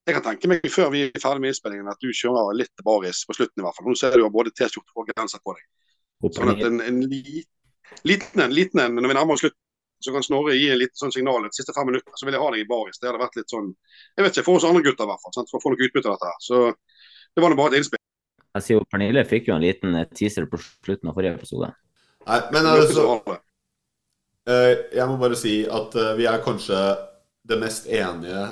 [0.07, 3.25] jeg kan tenke meg før vi er ferdig med innspillingen at du kjører litt baris
[3.27, 3.89] på slutten i hvert fall.
[3.91, 5.65] Nå ser du jo både T-skjorte og genser på deg.
[6.37, 7.43] Sånn at en, en li,
[8.07, 9.59] liten en, liten en, når vi nærmer oss slutten,
[10.05, 12.43] så kan Snorre gi en liten sånn signal de siste fem minutter, så vil jeg
[12.45, 13.01] ha deg i baris.
[13.01, 15.35] Det hadde vært litt sånn Jeg vet ikke, for oss andre gutter i hvert fall.
[15.35, 15.51] sant?
[15.51, 16.45] For å få noe utbytte av dette her.
[16.45, 16.61] Så
[17.35, 18.03] det var nå bare et innspill.
[18.57, 21.73] Jeg sier jo Pernille fikk jo en liten eh, teaser på slutten av forrige episode.
[22.27, 23.09] Nei, men altså,
[24.47, 26.79] eh, jeg må bare si at vi er kanskje
[27.47, 28.47] det mest enige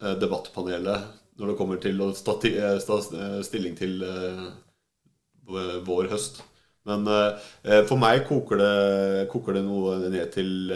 [0.00, 4.44] debattpanelet når det kommer til å eh, ta eh, stilling til eh,
[5.86, 6.40] vår høst.
[6.86, 10.70] Men eh, for meg koker det, koker det noe ned til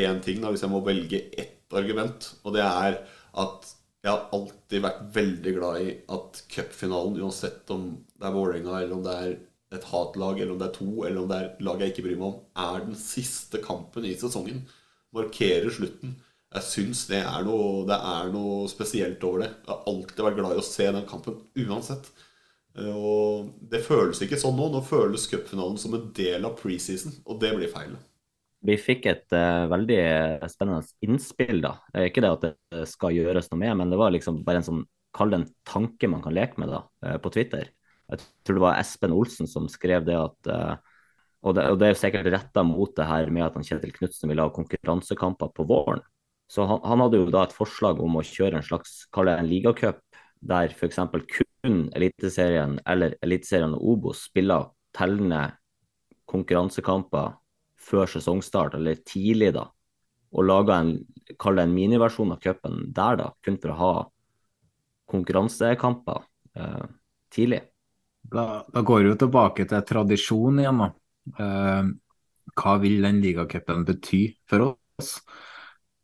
[0.00, 2.30] én ting, da, hvis jeg må velge ett argument.
[2.44, 3.02] Og det er
[3.40, 8.78] at jeg har alltid vært veldig glad i at cupfinalen, uansett om det er Vålerenga,
[8.80, 9.34] eller om det er
[9.76, 12.16] et hatlag, eller om det er to, eller om det er lag jeg ikke bryr
[12.16, 14.64] meg om, er den siste kampen i sesongen.
[15.14, 16.16] Markerer slutten.
[16.50, 19.50] Jeg syns det er noe, det er noe spesielt over det.
[19.62, 22.10] Jeg har alltid vært glad i å se den kampen uansett.
[22.74, 24.70] Eh, Og det føles ikke sånn nå.
[24.72, 27.94] Nå føles cupfinalen som en del av preseason, og det blir feil.
[28.66, 30.00] Vi fikk et uh, veldig
[30.52, 31.76] spennende innspill, da.
[31.94, 34.66] Eh, ikke det at det skal gjøres noe med, men det var liksom bare en
[34.66, 34.82] sånn,
[35.16, 37.70] kall det en tanke man kan leke med da, eh, på Twitter.
[38.10, 40.74] Jeg tror det var Espen Olsen som skrev det at uh,
[41.40, 43.94] og det, og det er jo sikkert retta mot det her med at han Kjetil
[43.96, 46.02] Knutsen vil ha konkurransekamper på våren.
[46.50, 49.36] Så han, han hadde jo da et forslag om å kjøre en slags, kall det
[49.38, 50.00] en ligacup,
[50.40, 50.98] der f.eks.
[51.62, 55.44] kun Eliteserien eller Eliteserien og Obos spiller tellende
[56.30, 57.36] konkurransekamper
[57.80, 59.66] før sesongstart, eller tidlig, da,
[60.30, 60.94] og laga en,
[61.40, 63.92] kall det en miniversjon av cupen der, da, kun for å ha
[65.10, 66.22] konkurransekamper
[66.58, 66.88] eh,
[67.34, 67.62] tidlig.
[68.30, 70.90] Da, da går vi jo tilbake til tradisjon igjen, da.
[71.46, 71.90] Eh,
[72.60, 75.16] hva vil den ligacupen bety for oss?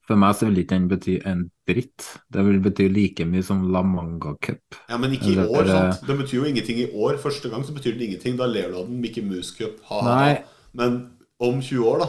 [0.07, 2.05] For meg så vil ikke den bety en dritt.
[2.31, 4.79] Det vil bety like mye som La Manga Cup.
[4.89, 5.67] Ja, Men ikke i Eller, år.
[5.67, 6.07] sant?
[6.07, 7.19] Det betyr jo ingenting i år.
[7.19, 8.37] Første gang så betyr det ingenting.
[8.39, 9.81] Da ler du av den Mickey Mouse Cup.
[9.91, 10.37] Ha, ha,
[10.73, 12.09] Men om 20 år, da,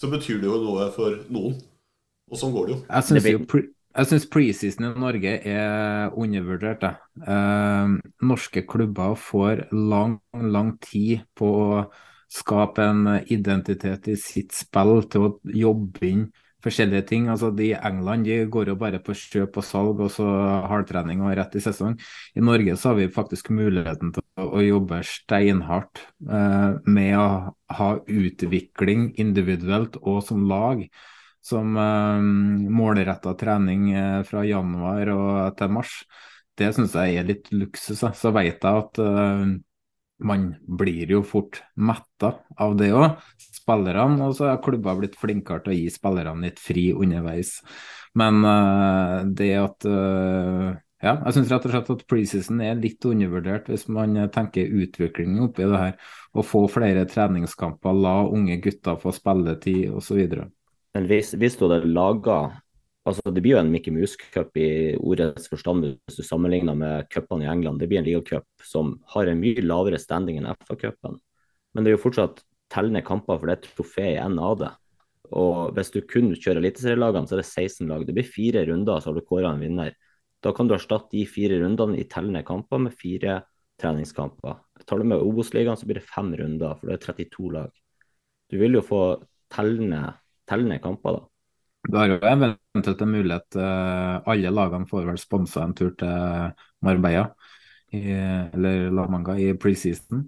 [0.00, 1.60] så betyr det jo noe for noen.
[2.30, 2.80] Og sånn går det jo.
[2.88, 3.66] Jeg syns jo pre
[3.96, 6.82] jeg preseason i Norge er undervurdert.
[6.84, 7.94] Eh,
[8.28, 11.84] norske klubber får lang, lang tid på å
[12.28, 16.26] skape en identitet i sitt spill, til å jobbe inn
[16.66, 17.30] forskjellige ting.
[17.32, 20.28] Altså De i England de går jo bare på kjøp og salg og så
[20.70, 21.96] hardtrening og rett i sesong.
[22.36, 27.28] I Norge så har vi faktisk muligheten til å, jobbe steinhardt eh, med å
[27.78, 30.82] ha utvikling individuelt og som lag
[31.46, 32.22] som uh,
[32.74, 35.92] målretta trening eh, fra januar og til mars,
[36.58, 38.00] det syns jeg er litt luksus.
[38.00, 38.12] da.
[38.16, 39.44] Så vet jeg at eh,
[40.26, 40.46] man
[40.80, 43.20] blir jo fort metta av det òg,
[43.66, 44.22] spillerne.
[44.30, 47.58] Og så har klubber blitt flinkere til å gi spillerne litt fri underveis.
[48.16, 53.04] Men uh, det at uh, ja, jeg syns rett og slett at preseason er litt
[53.04, 55.98] undervurdert hvis man tenker utvikling oppi det her.
[56.32, 60.22] Å få flere treningskamper, la unge gutter få spilletid osv.
[60.96, 62.38] Men hvis, hvis du hadde laga
[63.06, 67.06] altså Det blir jo en Mickey Mouse Cup i ordets forstand hvis du sammenligner med
[67.12, 67.78] cupene i England.
[67.78, 71.20] Det blir en ligacup som har en mye lavere standing enn FA-cupen.
[71.74, 72.42] Men det er jo fortsatt
[72.72, 74.72] tellende kamper, for det er trofé i en av det.
[75.34, 78.04] Og hvis du kun kjører eliteserielagene, så er det 16 lag.
[78.06, 79.94] Det blir fire runder, så har du kåra en vinner.
[80.44, 83.40] Da kan du erstatte de fire rundene i tellende kamper med fire
[83.80, 84.60] treningskamper.
[84.86, 87.72] Tar du med Obos-ligaen, så blir det fem runder, for det er 32 lag.
[88.50, 89.00] Du vil jo få
[89.52, 91.24] tellende kamper, da.
[91.86, 96.48] Du har jo eventuelt en mulighet eh, Alle lagene får vel sponsa en tur til
[96.82, 97.28] Marbella,
[97.94, 100.24] eller La Manga, i preseason.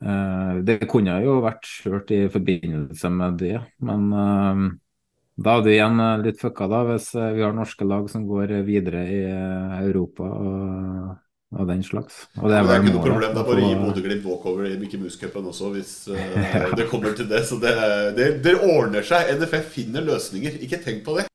[0.00, 4.62] Eh, det kunne jo vært kjørt i forbindelse med det, men eh,
[5.40, 8.54] da er det igjen eh, litt fucka da, hvis vi har norske lag som går
[8.64, 9.20] videre i
[9.82, 11.10] Europa og,
[11.52, 12.22] og den slags.
[12.40, 13.34] Og Det er, vel ikke noe problem.
[13.36, 16.64] Det er bare å gi Bodø-Glimt walkover i Mickey Mouse-cupen også, hvis ja.
[16.80, 17.44] det kommer til det.
[17.50, 17.74] Så det,
[18.16, 19.34] det, det ordner seg.
[19.36, 20.62] NFF finner løsninger.
[20.64, 21.29] Ikke tenk på det.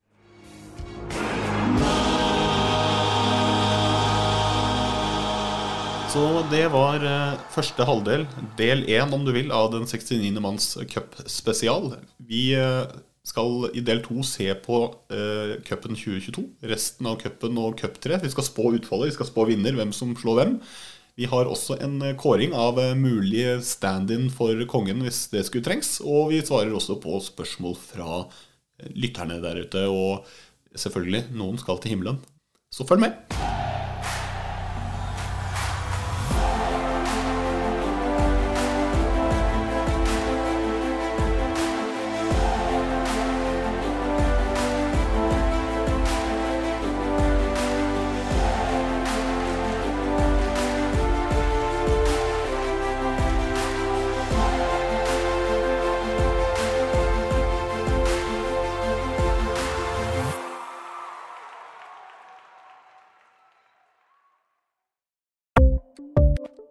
[6.16, 8.22] Så det var eh, første halvdel,
[8.56, 10.30] del én om du vil, av den 69.
[10.40, 11.90] manns cup-spesial.
[12.24, 12.86] Vi eh,
[13.28, 14.78] skal i del to se på
[15.12, 18.20] uh, cupen 2022, resten av cupen og cup 3.
[18.22, 20.54] Vi skal spå utfallet, vi skal spå vinner, hvem som slår hvem.
[21.16, 25.64] Vi har også en eh, kåring av eh, mulig stand-in for kongen hvis det skulle
[25.64, 25.98] trengs.
[26.04, 29.86] Og vi svarer også på spørsmål fra eh, lytterne der ute.
[29.88, 30.28] Og
[30.76, 32.20] selvfølgelig, noen skal til himmelen.
[32.72, 33.75] Så følg med.